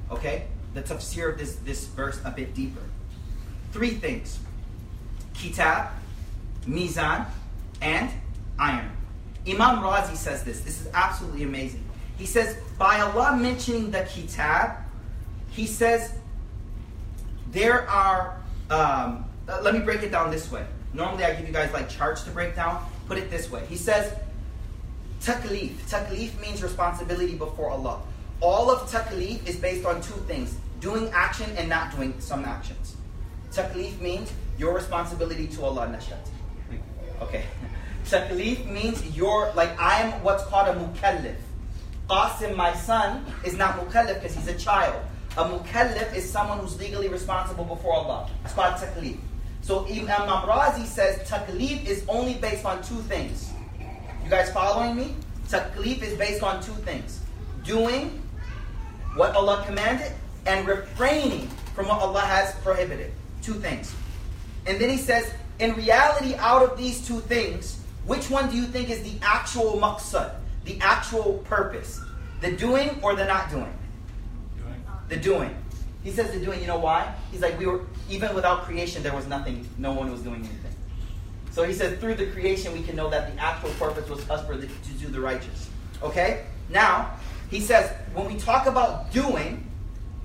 [0.10, 0.48] Okay?
[0.74, 2.82] The tafsir of this, this verse a bit deeper.
[3.72, 4.40] Three things.
[5.34, 5.90] Kitab,
[6.66, 7.26] Mizan,
[7.82, 8.10] and
[8.58, 8.92] iron.
[9.48, 10.62] Imam Razi says this.
[10.62, 11.84] This is absolutely amazing.
[12.18, 14.72] He says, by Allah mentioning the Kitab,
[15.52, 16.14] He says,
[17.52, 20.66] there are, um, let me break it down this way.
[20.94, 22.84] Normally I give you guys like charts to break down.
[23.08, 23.66] Put it this way.
[23.68, 24.14] He says,
[25.22, 25.72] taklif.
[25.90, 28.02] Taklif means responsibility before Allah.
[28.42, 32.96] All of taklif is based on two things doing action and not doing some actions.
[33.52, 36.30] Taklif means your responsibility to Allah nashat.
[37.22, 37.44] Okay.
[38.06, 41.36] Taklif means you're like I am what's called a mukallif.
[42.08, 45.00] Qasim, my son, is not mukallif because he's a child.
[45.38, 48.30] A mukallif is someone who's legally responsible before Allah.
[48.44, 49.18] It's called taklif.
[49.62, 53.52] So Imam Razi says taklif is only based on two things.
[54.24, 55.16] You guys following me?
[55.48, 57.22] Taklif is based on two things.
[57.64, 58.22] Doing
[59.16, 60.12] what Allah commanded
[60.46, 63.12] and refraining from what Allah has prohibited.
[63.42, 63.94] Two things.
[64.66, 68.66] And then he says, in reality, out of these two things, which one do you
[68.66, 72.02] think is the actual maqsad, the actual purpose?
[72.42, 73.74] The doing or the not doing?
[75.10, 75.56] The doing.
[76.04, 77.14] He says the doing, you know why?
[77.32, 80.76] He's like, we were, even without creation, there was nothing, no one was doing anything.
[81.52, 84.46] So he says, through the creation, we can know that the actual purpose was us
[84.46, 85.70] for the, to do the righteous.
[86.02, 86.46] Okay?
[86.70, 87.18] Now,
[87.50, 89.70] he says, when we talk about doing,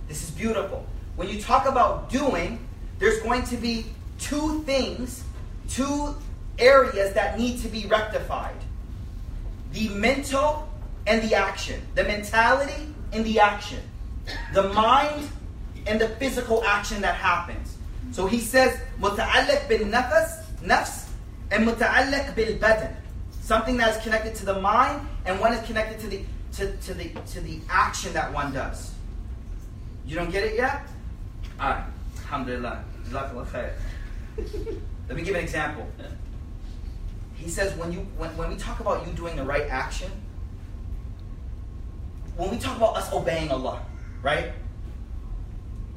[0.06, 0.86] this is beautiful.
[1.16, 2.64] When you talk about doing,
[2.98, 3.86] there's going to be
[4.18, 5.24] two things,
[5.68, 6.14] two
[6.58, 8.54] areas that need to be rectified
[9.72, 10.68] the mental
[11.04, 13.80] and the action, the mentality and the action,
[14.53, 15.29] the mind
[15.87, 17.77] and the physical action that happens.
[18.11, 21.07] So he says, متعلق بالنفس, nafs,
[21.51, 22.95] and متعلق بالبدن.
[23.41, 26.93] Something that is connected to the mind and one is connected to the to, to
[26.93, 28.93] the to the action that one does.
[30.05, 30.81] You don't get it yet?
[31.59, 31.83] Alright.
[32.17, 32.83] Alhamdulillah.
[33.09, 33.73] Jazakallah khair.
[35.07, 35.87] Let me give an example.
[37.35, 40.11] He says when you when, when we talk about you doing the right action,
[42.35, 43.81] when we talk about us obeying Allah,
[44.24, 44.52] right?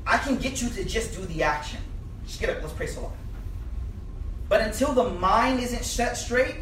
[0.06, 1.80] I can get you to just do the action.
[2.28, 3.10] Just get up, let's pray Salah.
[4.50, 6.58] But until the mind isn't set straight,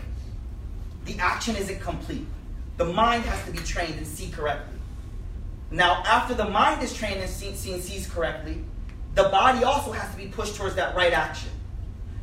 [1.06, 2.26] the action isn't complete.
[2.78, 4.78] The mind has to be trained and see correctly.
[5.72, 8.64] Now, after the mind is trained and see, see and sees correctly,
[9.16, 11.50] the body also has to be pushed towards that right action.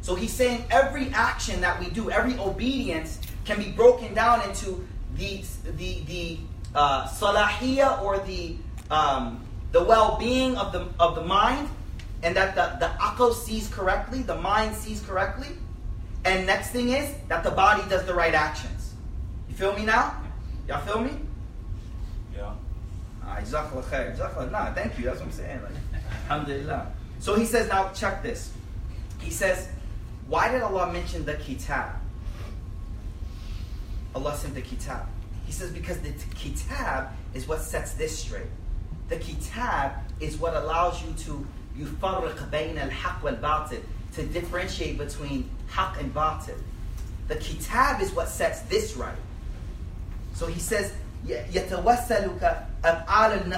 [0.03, 4.87] So he's saying every action that we do, every obedience can be broken down into
[5.17, 5.43] the,
[5.77, 6.39] the, the
[6.75, 8.57] uh, salahiyah or the
[8.93, 9.41] um,
[9.73, 11.69] the well-being of the of the mind,
[12.23, 15.49] and that the the aql sees correctly, the mind sees correctly,
[16.25, 18.95] and next thing is that the body does the right actions.
[19.49, 20.17] You feel me now?
[20.69, 21.11] Y'all feel me?
[22.35, 22.53] Yeah.
[23.25, 24.17] Ah, Jazakallah khair.
[24.17, 24.51] Jazakallah.
[24.53, 25.07] Nah, thank you.
[25.07, 25.61] That's what I'm saying.
[25.63, 26.93] Like, alhamdulillah.
[27.19, 28.53] So he says, now check this.
[29.21, 29.69] He says,
[30.29, 31.93] why did Allah mention the kitab?
[34.15, 35.07] Allah sent the kitab.
[35.47, 38.47] He says, because the kitab is what sets this straight.
[39.09, 41.47] The kitab is what allows you to
[41.79, 43.83] yufarq bi'na al-haq wal-batil
[44.15, 46.59] to differentiate between haq and batil.
[47.29, 49.17] The kitab is what sets this right.
[50.35, 50.93] So he says,
[51.27, 53.53] يتوسلك أفعال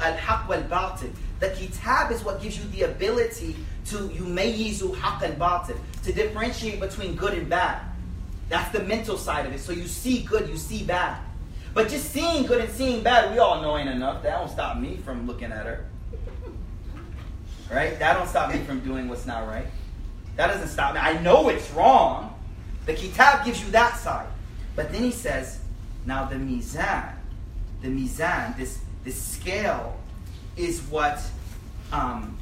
[0.00, 1.12] al-haq wal-batil.
[1.40, 3.56] The kitab is what gives you the ability
[3.86, 7.80] to يميزوا haq and batil to differentiate between good and bad.
[8.48, 9.60] That's the mental side of it.
[9.60, 11.18] So you see good, you see bad.
[11.73, 14.23] But just seeing good and seeing bad, we all know ain't enough.
[14.23, 15.85] That don't stop me from looking at her.
[17.71, 17.97] Right?
[17.99, 19.67] That don't stop me from doing what's not right.
[20.35, 20.99] That doesn't stop me.
[20.99, 22.33] I know it's wrong.
[22.85, 24.27] The kitab gives you that side.
[24.75, 25.59] But then he says,
[26.05, 27.13] now the mizan,
[27.81, 29.99] the mizan, this, this scale,
[30.55, 31.21] is what
[31.91, 32.37] um,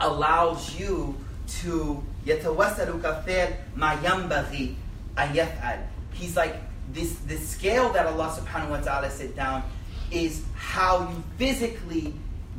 [0.00, 1.16] allows you
[1.62, 4.74] to يتوسل كفيل ما ينبغي
[5.18, 5.78] أن يفعل.
[6.12, 6.56] He's like
[6.91, 9.63] this the scale that Allah subhanahu wa ta'ala set down
[10.11, 12.13] is how you physically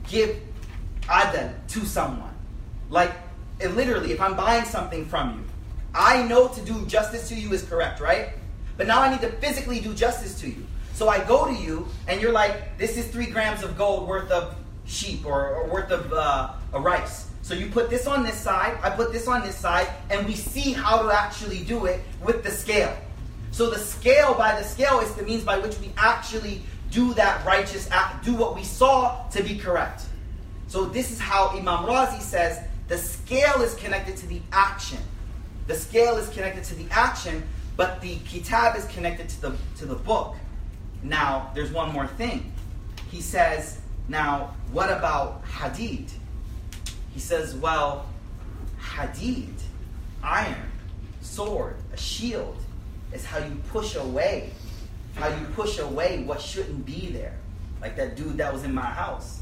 [0.08, 0.36] give
[1.02, 2.34] adal to someone.
[2.90, 3.12] Like
[3.60, 5.44] it literally, if I'm buying something from you,
[5.94, 8.30] I know to do justice to you is correct, right?
[8.76, 10.66] But now I need to physically do justice to you.
[10.94, 14.30] So I go to you, and you're like, this is three grams of gold worth
[14.30, 17.28] of sheep or, or worth of uh, a rice.
[17.42, 20.34] So you put this on this side, I put this on this side, and we
[20.34, 22.96] see how to actually do it with the scale.
[23.54, 27.46] So the scale by the scale is the means by which we actually do that
[27.46, 30.02] righteous act, do what we saw to be correct.
[30.66, 34.98] So this is how Imam Razi says the scale is connected to the action.
[35.68, 37.44] The scale is connected to the action,
[37.76, 40.34] but the kitab is connected to the to the book.
[41.04, 42.52] Now, there's one more thing.
[43.12, 43.78] He says,
[44.08, 46.10] now, what about hadid?
[47.12, 48.06] He says, well,
[48.80, 49.54] hadid,
[50.24, 50.72] iron,
[51.20, 52.56] sword, a shield,
[53.14, 54.50] is how you push away,
[55.14, 57.36] how you push away what shouldn't be there.
[57.80, 59.40] Like that dude that was in my house.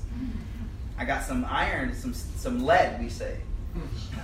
[0.98, 3.38] I got some iron, some some lead, we say,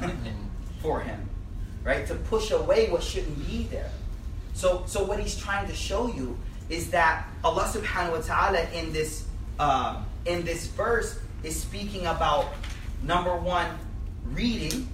[0.83, 1.29] for him,
[1.83, 2.07] right?
[2.07, 3.91] To push away what shouldn't be there.
[4.53, 6.37] So, so what he's trying to show you
[6.69, 9.27] is that Allah Subhanahu wa Taala in this
[9.59, 12.47] uh, in this verse is speaking about
[13.03, 13.79] number one,
[14.33, 14.89] reading,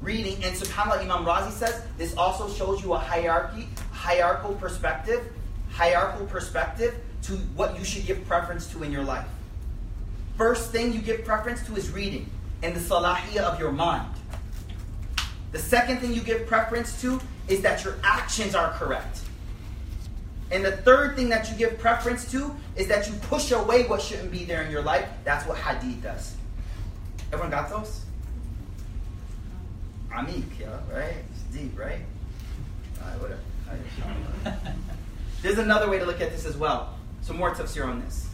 [0.00, 5.24] reading, and Subhanallah, Imam Razi says this also shows you a hierarchy, hierarchical perspective,
[5.70, 9.26] hierarchical perspective to what you should give preference to in your life.
[10.36, 12.30] First thing you give preference to is reading
[12.62, 14.12] and the salahiyah of your mind.
[15.52, 19.20] The second thing you give preference to is that your actions are correct.
[20.50, 24.00] And the third thing that you give preference to is that you push away what
[24.00, 25.08] shouldn't be there in your life.
[25.24, 26.36] That's what hadid does.
[27.32, 28.05] Everyone got those?
[30.16, 31.14] Amik, yeah, right?
[31.30, 32.00] It's deep, right?
[33.18, 33.38] Whatever.
[35.42, 36.96] There's another way to look at this as well.
[37.20, 38.30] Some more tips here on this.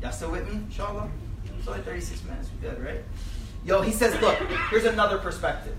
[0.00, 0.56] Y'all still with me?
[0.56, 1.08] Inshallah?
[1.58, 2.50] It's only 36 minutes.
[2.50, 3.02] We good, right?
[3.64, 4.36] Yo, he says, look,
[4.70, 5.76] here's another perspective.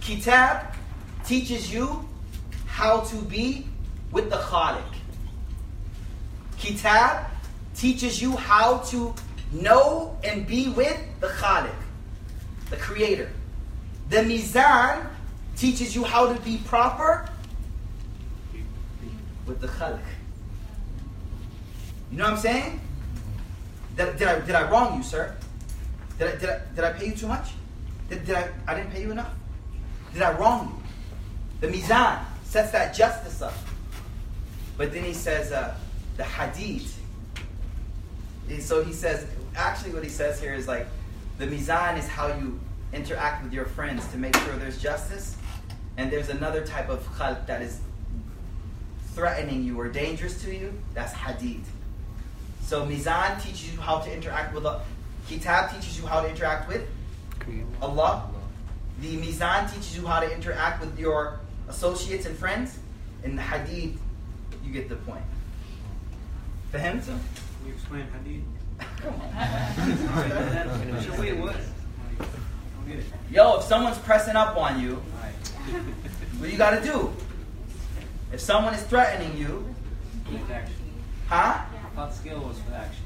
[0.00, 0.74] Kitab
[1.24, 2.08] teaches you
[2.66, 3.66] how to be
[4.10, 4.82] with the Khalik.
[6.58, 7.26] Kitab
[7.74, 9.14] teaches you how to
[9.52, 11.74] know and be with the Khalik,
[12.70, 13.30] the Creator.
[14.08, 15.06] The Mizan
[15.56, 17.28] teaches you how to be proper
[19.46, 20.00] with the Khalik.
[22.10, 22.80] You know what I'm saying?
[23.96, 25.34] Did, did, I, did I wrong you, sir?
[26.18, 27.50] Did I, did, I, did I pay you too much?
[28.08, 29.32] Did, did I, I didn't pay you enough?
[30.12, 30.82] Did I wrong
[31.60, 31.68] you?
[31.68, 33.54] The Mizan sets that justice up.
[34.76, 35.74] But then he says uh,
[36.16, 36.88] the Hadid.
[38.60, 39.26] So he says,
[39.56, 40.86] actually, what he says here is like
[41.38, 42.60] the Mizan is how you
[42.96, 45.36] interact with your friends to make sure there's justice.
[45.98, 47.80] And there's another type of khalq that is
[49.14, 50.72] threatening you or dangerous to you.
[50.94, 51.62] That's Hadid.
[52.62, 54.82] So Mizan teaches you how to interact with Allah.
[55.28, 56.86] Kitab teaches you how to interact with
[57.80, 58.28] Allah.
[59.00, 62.78] The Mizan teaches you how to interact with your associates and friends.
[63.24, 63.96] And the Hadid,
[64.64, 65.24] you get the point.
[66.72, 67.04] Fahem?
[67.04, 67.20] Can
[67.66, 68.42] you explain hadid?
[69.02, 69.20] Come on.
[70.92, 71.56] What's your what?
[71.56, 71.64] I
[71.96, 72.40] don't get it.
[73.30, 74.94] Yo, if someone's pressing up on you,
[76.38, 77.12] what you gotta do?
[78.32, 79.74] If someone is threatening you,
[81.28, 81.60] huh?
[81.64, 81.64] I
[81.94, 83.02] thought skill was for action.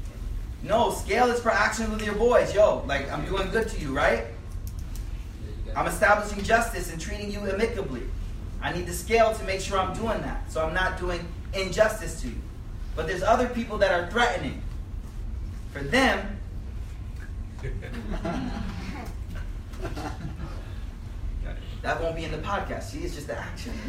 [0.63, 2.53] No, scale is for action with your boys.
[2.53, 4.25] Yo, like I'm doing good to you, right?
[5.75, 8.03] I'm establishing justice and treating you amicably.
[8.61, 10.51] I need the scale to make sure I'm doing that.
[10.51, 12.35] So I'm not doing injustice to you.
[12.95, 14.61] But there's other people that are threatening.
[15.71, 16.37] For them,
[21.81, 22.83] that won't be in the podcast.
[22.83, 23.73] See, it's just the action.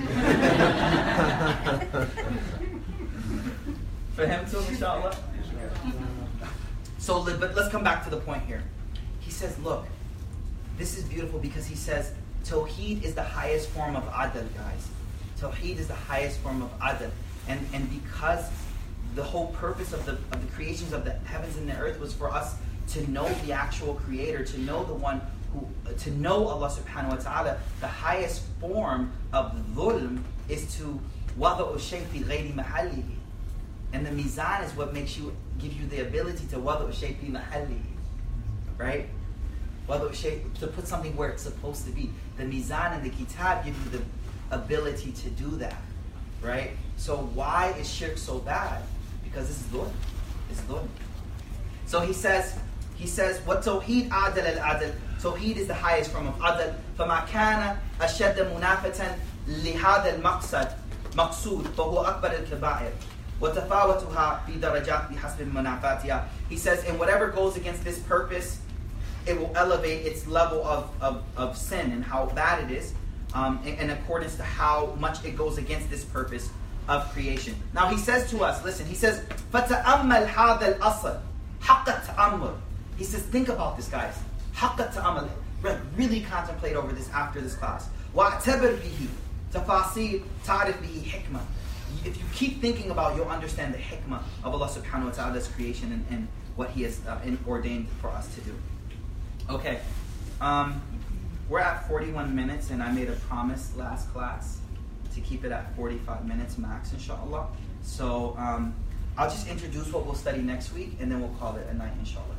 [4.15, 5.17] For him too, inshallah.
[6.99, 8.63] So, but let's come back to the point here.
[9.21, 9.87] He says, look,
[10.79, 12.13] this is beautiful because he says,
[12.45, 14.89] Tawheed is the highest form of adl, guys.
[15.39, 17.11] Tawheed is the highest form of adl.
[17.49, 18.45] And, and because
[19.15, 22.13] the whole purpose of the, of the creations of the heavens and the earth was
[22.13, 22.57] for us
[22.89, 25.21] to know the actual creator, to know the one
[25.53, 31.01] who, to know Allah subhanahu wa ta'ala, the highest form of dhulm is to
[31.37, 33.17] wada ushay fi ghayri mahallihi.
[33.93, 37.27] And the mizan is what makes you, give you the ability to wada ushay fi
[37.27, 37.83] mahallihi.
[38.79, 39.09] Right?
[39.87, 42.11] Wada ushay, to put something where it's supposed to be.
[42.37, 44.05] The mizan and the kitab give you the
[44.55, 45.77] ability to do that.
[46.41, 46.71] Right?
[46.97, 48.83] So why is shirk so bad?
[49.25, 49.93] Because it's dhulm.
[50.51, 50.87] It's dhulm.
[51.87, 52.59] So he says,
[52.95, 56.74] he says, what tawheed adal al adal Tawheed is the highest form of adal.
[56.98, 59.16] فما كان أشد منافة
[59.48, 60.68] لهذا المقصد
[61.16, 62.92] مقصود فهو أكبر الكبائر.
[63.42, 66.24] وتفاوتها في درجات بحسب منافاتها.
[66.50, 68.60] He says, and whatever goes against this purpose,
[69.28, 72.94] it will elevate its level of, of, of sin and how bad it is
[73.34, 76.50] um, in, in accordance to how much it goes against this purpose
[76.88, 77.54] of creation.
[77.74, 79.22] Now he says to us, listen, he says,
[79.54, 81.20] فَتَأَمَّلْ هَذَا الْأَصْلِ
[81.62, 82.56] حَقَّ التَّأَمُّلِ
[82.98, 84.16] He says, think about this, guys.
[84.56, 85.30] حَقَّ التَّأَمُّلِ
[85.62, 87.90] Re- Really contemplate over this after this class.
[88.16, 89.08] وَاعْتَبِرْ بِهِ
[89.54, 91.42] تَفَاصِيل تَعْرِفْ بِهِ حِكْمَةً
[92.06, 95.92] if you keep thinking about, you'll understand the hikmah of Allah subhanahu wa ta'ala's creation
[95.92, 98.54] and, and what He has uh, in- ordained for us to do.
[99.50, 99.80] Okay,
[100.42, 100.82] um,
[101.50, 104.60] we're at 41 minutes, and I made a promise last class
[105.16, 107.48] to keep it at 45 minutes max, inshallah.
[107.84, 108.74] So um,
[109.18, 111.94] I'll just introduce what we'll study next week, and then we'll call it a night,
[112.00, 112.31] inshallah ta'ala.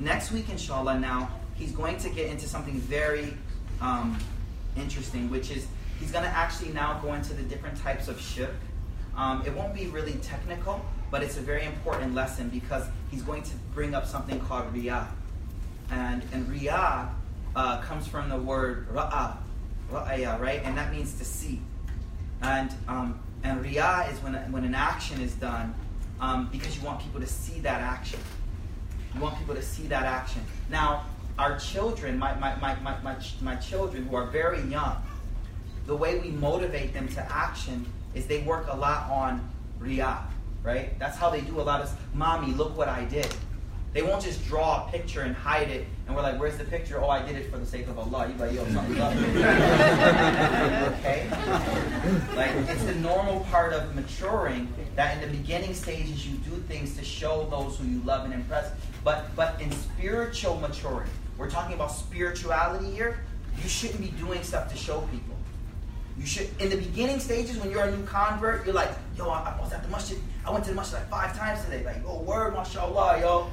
[0.00, 3.34] Next week, inshallah, now, he's going to get into something very
[3.80, 4.16] um,
[4.76, 5.66] interesting, which is
[5.98, 8.54] he's going to actually now go into the different types of shirk.
[9.16, 13.42] Um, it won't be really technical, but it's a very important lesson because he's going
[13.42, 15.08] to bring up something called riyah.
[15.90, 17.10] And, and riyah
[17.56, 19.36] uh, comes from the word ra'a,
[19.90, 20.62] ra'aya, right?
[20.62, 21.60] And that means to see.
[22.40, 25.74] And, um, and riyah is when, when an action is done
[26.20, 28.20] um, because you want people to see that action.
[29.18, 30.42] You want people to see that action.
[30.70, 31.04] Now,
[31.40, 34.96] our children, my, my, my, my, my, my children who are very young,
[35.86, 39.50] the way we motivate them to action is they work a lot on
[39.80, 40.22] riyah,
[40.62, 40.96] right?
[41.00, 43.26] That's how they do a lot of, mommy, look what I did.
[43.92, 47.02] They won't just draw a picture and hide it, and we're like, where's the picture?
[47.02, 48.28] Oh, I did it for the sake of Allah.
[48.28, 49.16] You're like, yo, something's up.
[50.98, 51.28] okay?
[52.36, 56.96] Like, it's the normal part of maturing that in the beginning stages you do things
[56.96, 58.70] to show those who you love and impress.
[59.04, 63.20] But, but in spiritual maturity, we're talking about spirituality here,
[63.62, 65.36] you shouldn't be doing stuff to show people.
[66.18, 69.54] You should, in the beginning stages, when you're a new convert, you're like, yo, I,
[69.56, 70.18] I was at the masjid.
[70.44, 71.84] I went to the masjid like five times today.
[71.84, 73.48] Like, oh, word, mashallah, yo.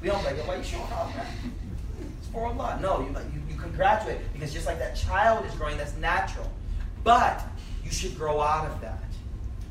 [0.00, 1.26] We don't like, yo, why you showing off, man?
[2.18, 2.78] It's for Allah.
[2.80, 5.96] No, you, like, you, you can graduate because just like that child is growing, that's
[5.96, 6.48] natural.
[7.02, 7.44] But
[7.84, 9.02] you should grow out of that.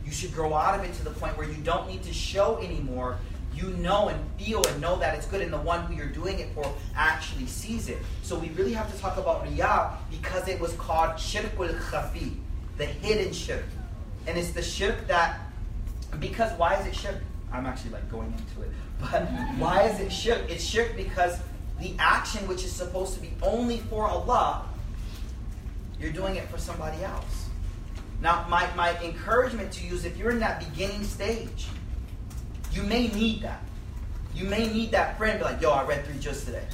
[0.05, 2.57] You should grow out of it to the point where you don't need to show
[2.57, 3.17] anymore.
[3.55, 6.39] You know and feel and know that it's good, and the one who you're doing
[6.39, 7.99] it for actually sees it.
[8.21, 12.35] So we really have to talk about riyah because it was called shirkul khafi,
[12.77, 13.65] the hidden shirk.
[14.27, 15.39] And it's the shirk that,
[16.19, 17.21] because why is it shirk?
[17.51, 18.71] I'm actually like going into it.
[18.99, 19.25] But
[19.57, 20.49] why is it shirk?
[20.49, 21.37] It's shirk because
[21.79, 24.65] the action which is supposed to be only for Allah,
[25.99, 27.49] you're doing it for somebody else.
[28.21, 31.67] Now, my, my encouragement to you is if you're in that beginning stage,
[32.73, 33.61] you may need that.
[34.33, 36.65] You may need that friend be like, yo, I read three just today.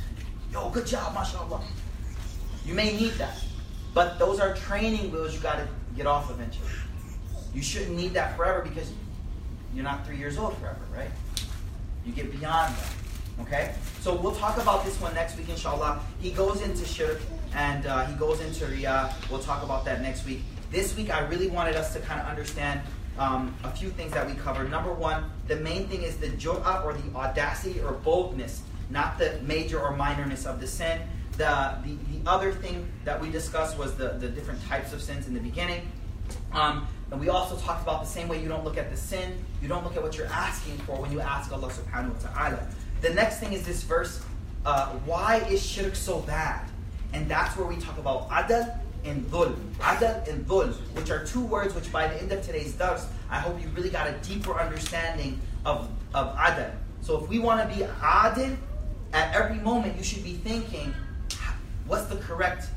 [0.52, 1.62] Yo, good job, mashallah.
[2.66, 3.38] You may need that.
[3.94, 6.70] But those are training wheels you got to get off eventually.
[7.54, 8.92] You shouldn't need that forever because
[9.74, 11.10] you're not three years old forever, right?
[12.06, 12.94] You get beyond that.
[13.42, 13.76] Okay?
[14.02, 16.02] So we'll talk about this one next week, inshallah.
[16.20, 17.20] He goes into shirk
[17.54, 19.14] and uh, he goes into riyah.
[19.30, 20.42] We'll talk about that next week.
[20.72, 22.82] This week, I really wanted us to kind of understand
[23.20, 24.72] um, a few things that we covered.
[24.72, 29.40] Number one, the main thing is the jur'ah or the audacity or boldness, not the
[29.44, 31.02] major or minorness of the sin.
[31.34, 35.28] The, the, the other thing that we discussed was the, the different types of sins
[35.28, 35.82] in the beginning.
[36.52, 39.34] Um, And we also talked about the same way you don't look at the sin,
[39.62, 42.62] you don't look at what you're asking for when you ask Allah subhanahu wa ta'ala.
[43.02, 44.22] The next thing is this verse,
[44.66, 46.70] uh, why is shirk so bad?
[47.14, 49.56] And that's where we talk about adal and dhul.
[49.80, 53.40] Adal and dhul, which are two words which by the end of today's dars, I
[53.40, 56.72] hope you really got a deeper understanding of, of adal.
[57.02, 58.58] So if we want to be adil,
[59.14, 60.94] at every moment you should be thinking,
[61.88, 62.68] what's the correct,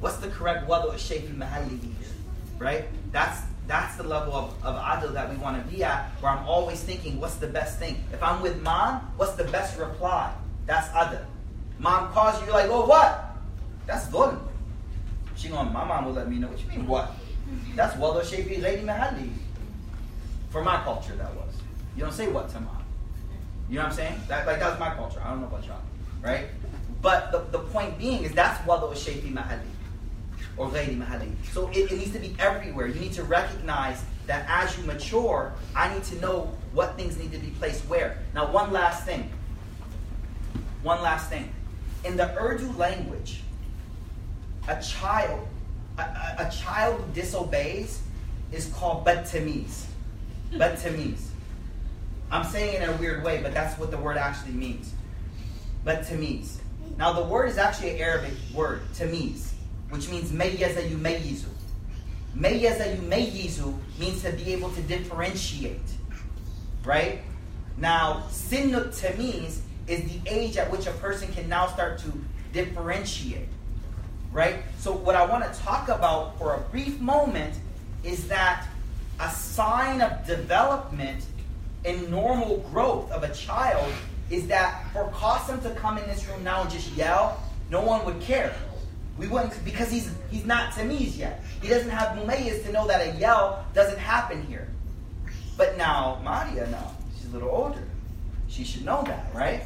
[0.00, 1.78] what's the correct wadu al-shaykh al-mahalli
[2.58, 2.86] right?
[3.12, 6.46] That's that's the level of, of adil that we want to be at, where I'm
[6.46, 8.04] always thinking, what's the best thing?
[8.12, 10.32] If I'm with mom, what's the best reply?
[10.66, 11.24] That's adil.
[11.80, 13.36] Mom calls you, you're like, oh, what?
[13.86, 14.38] That's dhulm.
[15.36, 16.48] She going, my mom will let me know.
[16.48, 17.12] What you mean, what?
[17.74, 19.30] That's Waldo Shafi Lady mahali.
[20.50, 21.54] For my culture, that was.
[21.96, 22.82] You don't say what to mom.
[23.68, 24.20] You know what I'm saying?
[24.28, 25.20] That, like, that was my culture.
[25.22, 25.80] I don't know about y'all,
[26.22, 26.46] right?
[27.02, 29.60] But the, the point being is that's Waldo Shafi mahali,
[30.56, 31.32] or Lady Mahali.
[31.52, 32.86] So it, it needs to be everywhere.
[32.86, 37.32] You need to recognize that as you mature, I need to know what things need
[37.32, 38.18] to be placed where.
[38.34, 39.30] Now, one last thing.
[40.82, 41.52] One last thing.
[42.04, 43.42] In the Urdu language,
[44.68, 45.46] a child,
[45.98, 48.02] a, a, child who disobeys
[48.52, 49.84] is called badtamiz.
[50.52, 51.28] Badtamiz.
[52.30, 54.92] I'm saying it in a weird way, but that's what the word actually means.
[55.84, 56.58] Badtamiz.
[56.98, 59.52] Now, the word is actually an Arabic word, tamiz
[59.90, 61.46] which means mayyaza yumayyizu.
[62.36, 65.80] Mayyaza yumayyizu means to be able to differentiate.
[66.84, 67.20] Right?
[67.76, 72.12] Now, sinnut tamiz is the age at which a person can now start to
[72.52, 73.48] differentiate.
[74.32, 74.56] Right?
[74.78, 77.54] So, what I want to talk about for a brief moment
[78.04, 78.66] is that
[79.18, 81.24] a sign of development
[81.84, 83.92] and normal growth of a child
[84.30, 88.04] is that for Qasim to come in this room now and just yell, no one
[88.04, 88.54] would care.
[89.18, 91.42] We wouldn't because he's he's not Tamiz yet.
[91.62, 94.68] He doesn't have Mumayyiz to know that a yell doesn't happen here.
[95.56, 97.82] But now Maria, now she's a little older.
[98.48, 99.62] She should know that, right?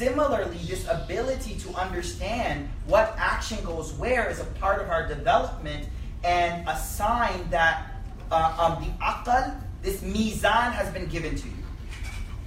[0.00, 5.86] Similarly, this ability to understand what action goes where is a part of our development
[6.24, 8.00] and a sign that
[8.32, 11.62] uh, um, the aqal, this mizan, has been given to you.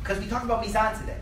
[0.02, 1.20] Because we talk about mizan today.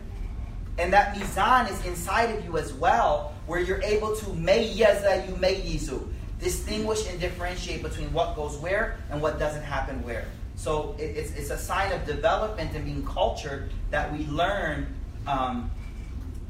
[0.78, 5.34] And that mizan is inside of you as well, where you're able to mayyaza you
[5.34, 6.08] mayyizu.
[6.40, 10.24] Distinguish and differentiate between what goes where and what doesn't happen where.
[10.56, 14.86] So it, it's, it's a sign of development and being cultured that we learn
[15.26, 15.70] um,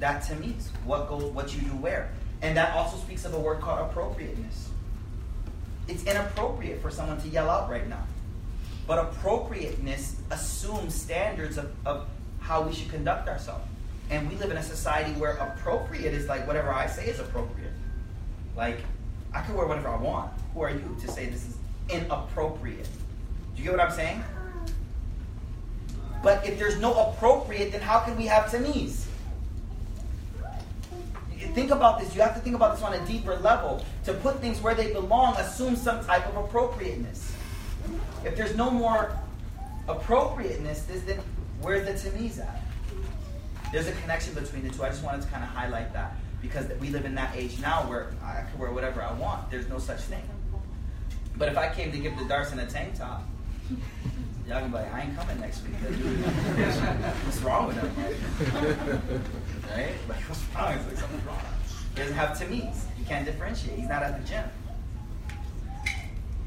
[0.02, 2.10] that to me, what goes, what you do where.
[2.42, 4.68] And that also speaks of a word called appropriateness.
[5.86, 8.04] It's inappropriate for someone to yell out right now.
[8.88, 12.08] But appropriateness assumes standards of, of
[12.40, 13.64] how we should conduct ourselves.
[14.10, 17.72] And we live in a society where appropriate is like whatever I say is appropriate.
[18.56, 18.80] Like,
[19.32, 20.32] I can wear whatever I want.
[20.52, 21.56] Who are you to say this is
[21.88, 22.88] inappropriate?
[23.54, 24.22] Do you get what I'm saying?
[26.24, 29.01] But if there's no appropriate, then how can we have tamiz?
[31.54, 32.14] Think about this.
[32.14, 33.84] You have to think about this on a deeper level.
[34.04, 37.32] To put things where they belong assumes some type of appropriateness.
[38.24, 39.16] If there's no more
[39.88, 41.20] appropriateness, then
[41.60, 42.62] where's the tamiz at?
[43.72, 44.84] there's a connection between the two.
[44.84, 47.88] I just wanted to kind of highlight that because we live in that age now
[47.88, 49.50] where I can wear whatever I want.
[49.50, 50.22] There's no such thing.
[51.36, 53.22] But if I came to give the dars in a tank top,
[54.46, 55.74] y'all gonna be like, I ain't coming next week.
[57.24, 59.24] what's wrong with him?
[59.70, 59.94] Right?
[60.08, 60.74] Like, what's wrong?
[60.74, 61.38] It's like something's wrong.
[61.94, 62.84] He doesn't have tamiz.
[62.96, 63.78] He can't differentiate.
[63.78, 64.44] He's not at the gym.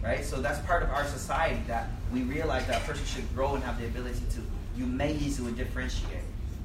[0.03, 0.23] Right?
[0.23, 3.63] So that's part of our society that we realize that a person should grow and
[3.63, 4.41] have the ability to
[4.77, 6.23] you may easily differentiate.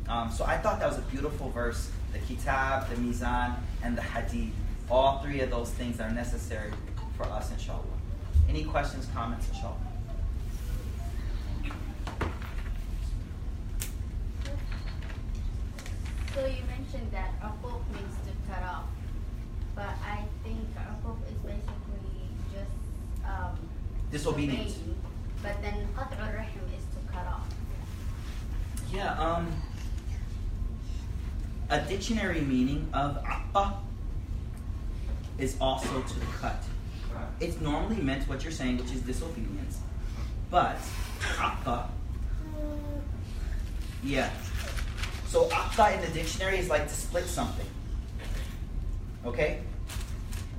[0.09, 1.91] Um, so I thought that was a beautiful verse.
[2.13, 4.51] The kitab, the mizan, and the hadid.
[4.91, 6.73] All three of those things are necessary
[7.17, 7.85] for us, inshallah.
[8.49, 9.77] Any questions, comments, inshallah?
[16.35, 18.85] So you mentioned that uquq means to cut off,
[19.75, 22.71] but I think uquq is basically just
[23.25, 23.59] um,
[24.13, 24.79] disobedience.
[25.43, 27.49] But then qat' rahim is to cut off.
[28.93, 29.19] Yeah.
[29.19, 29.49] Um
[31.71, 33.77] a dictionary meaning of aqqa
[35.39, 36.63] is also to cut.
[37.39, 39.79] It's normally meant what you're saying, which is disobedience.
[40.51, 40.77] But
[41.21, 41.87] aqqa,
[44.03, 44.31] yeah.
[45.31, 47.67] So aqqa in the dictionary is like to split something.
[49.25, 49.61] Okay?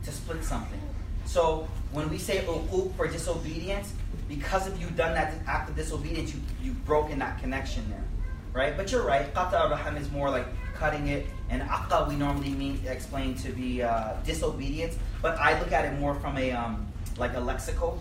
[0.06, 0.80] To split something.
[1.26, 3.92] So when we say uquq for disobedience,
[4.30, 8.06] because of you done that act of disobedience, you, you've broken that connection there.
[8.54, 8.78] Right?
[8.78, 12.82] But you're right, qata rahim is more like cutting it, and aqqa we normally mean
[12.88, 14.96] explain to be uh, disobedience.
[15.22, 17.98] But I look at it more from a um, like a lexical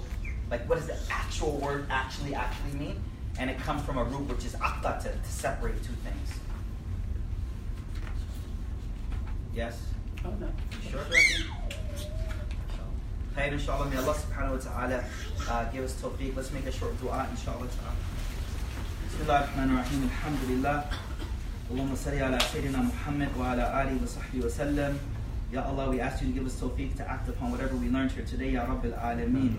[0.50, 3.02] Like, what does the actual word actually actually mean?
[3.38, 6.30] And it comes from a root which is aqqa, to, to separate two things.
[9.54, 9.82] Yes?
[10.24, 10.48] Oh, no.
[10.88, 11.00] Sure,
[13.36, 15.04] Hey, inshallah, may Allah subhanahu wa ta'ala
[15.48, 16.36] uh, give us tawfiq.
[16.36, 17.94] Let's make a short dua, inshallah ta'ala.
[19.06, 20.78] Bismillah ar-Rahman ar-Rahim, alhamdulillah.
[21.70, 24.92] Allahumma salli ala Sayyidina Muhammad wa ala alihi wa sahbihi wa sallam.
[25.52, 28.12] Ya Allah, we ask you to give us tawfiq to act upon whatever we learned
[28.12, 29.56] here today, Ya Rabbil Alameen.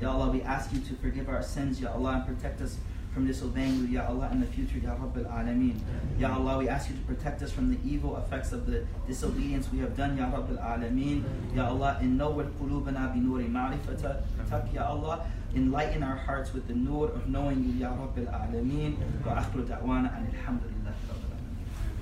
[0.00, 2.78] Ya Allah, we ask you to forgive our sins, Ya Allah, and protect us
[3.12, 5.78] from disobeying you, Ya Allah, in the future, Ya Rabbil Alameen.
[6.18, 9.68] Ya Allah, we ask you to protect us from the evil effects of the disobedience
[9.72, 11.24] we have done, Ya Rabbil Alameen.
[11.54, 15.26] Ya Allah, innawwir qulubana bi nuri ma'rifatak, Ya Allah.
[15.54, 18.96] Enlighten our hearts with the nur of knowing you, Ya Rabbil Alameen.
[19.24, 20.77] Wa akhiru da'wana and alhamdulillah.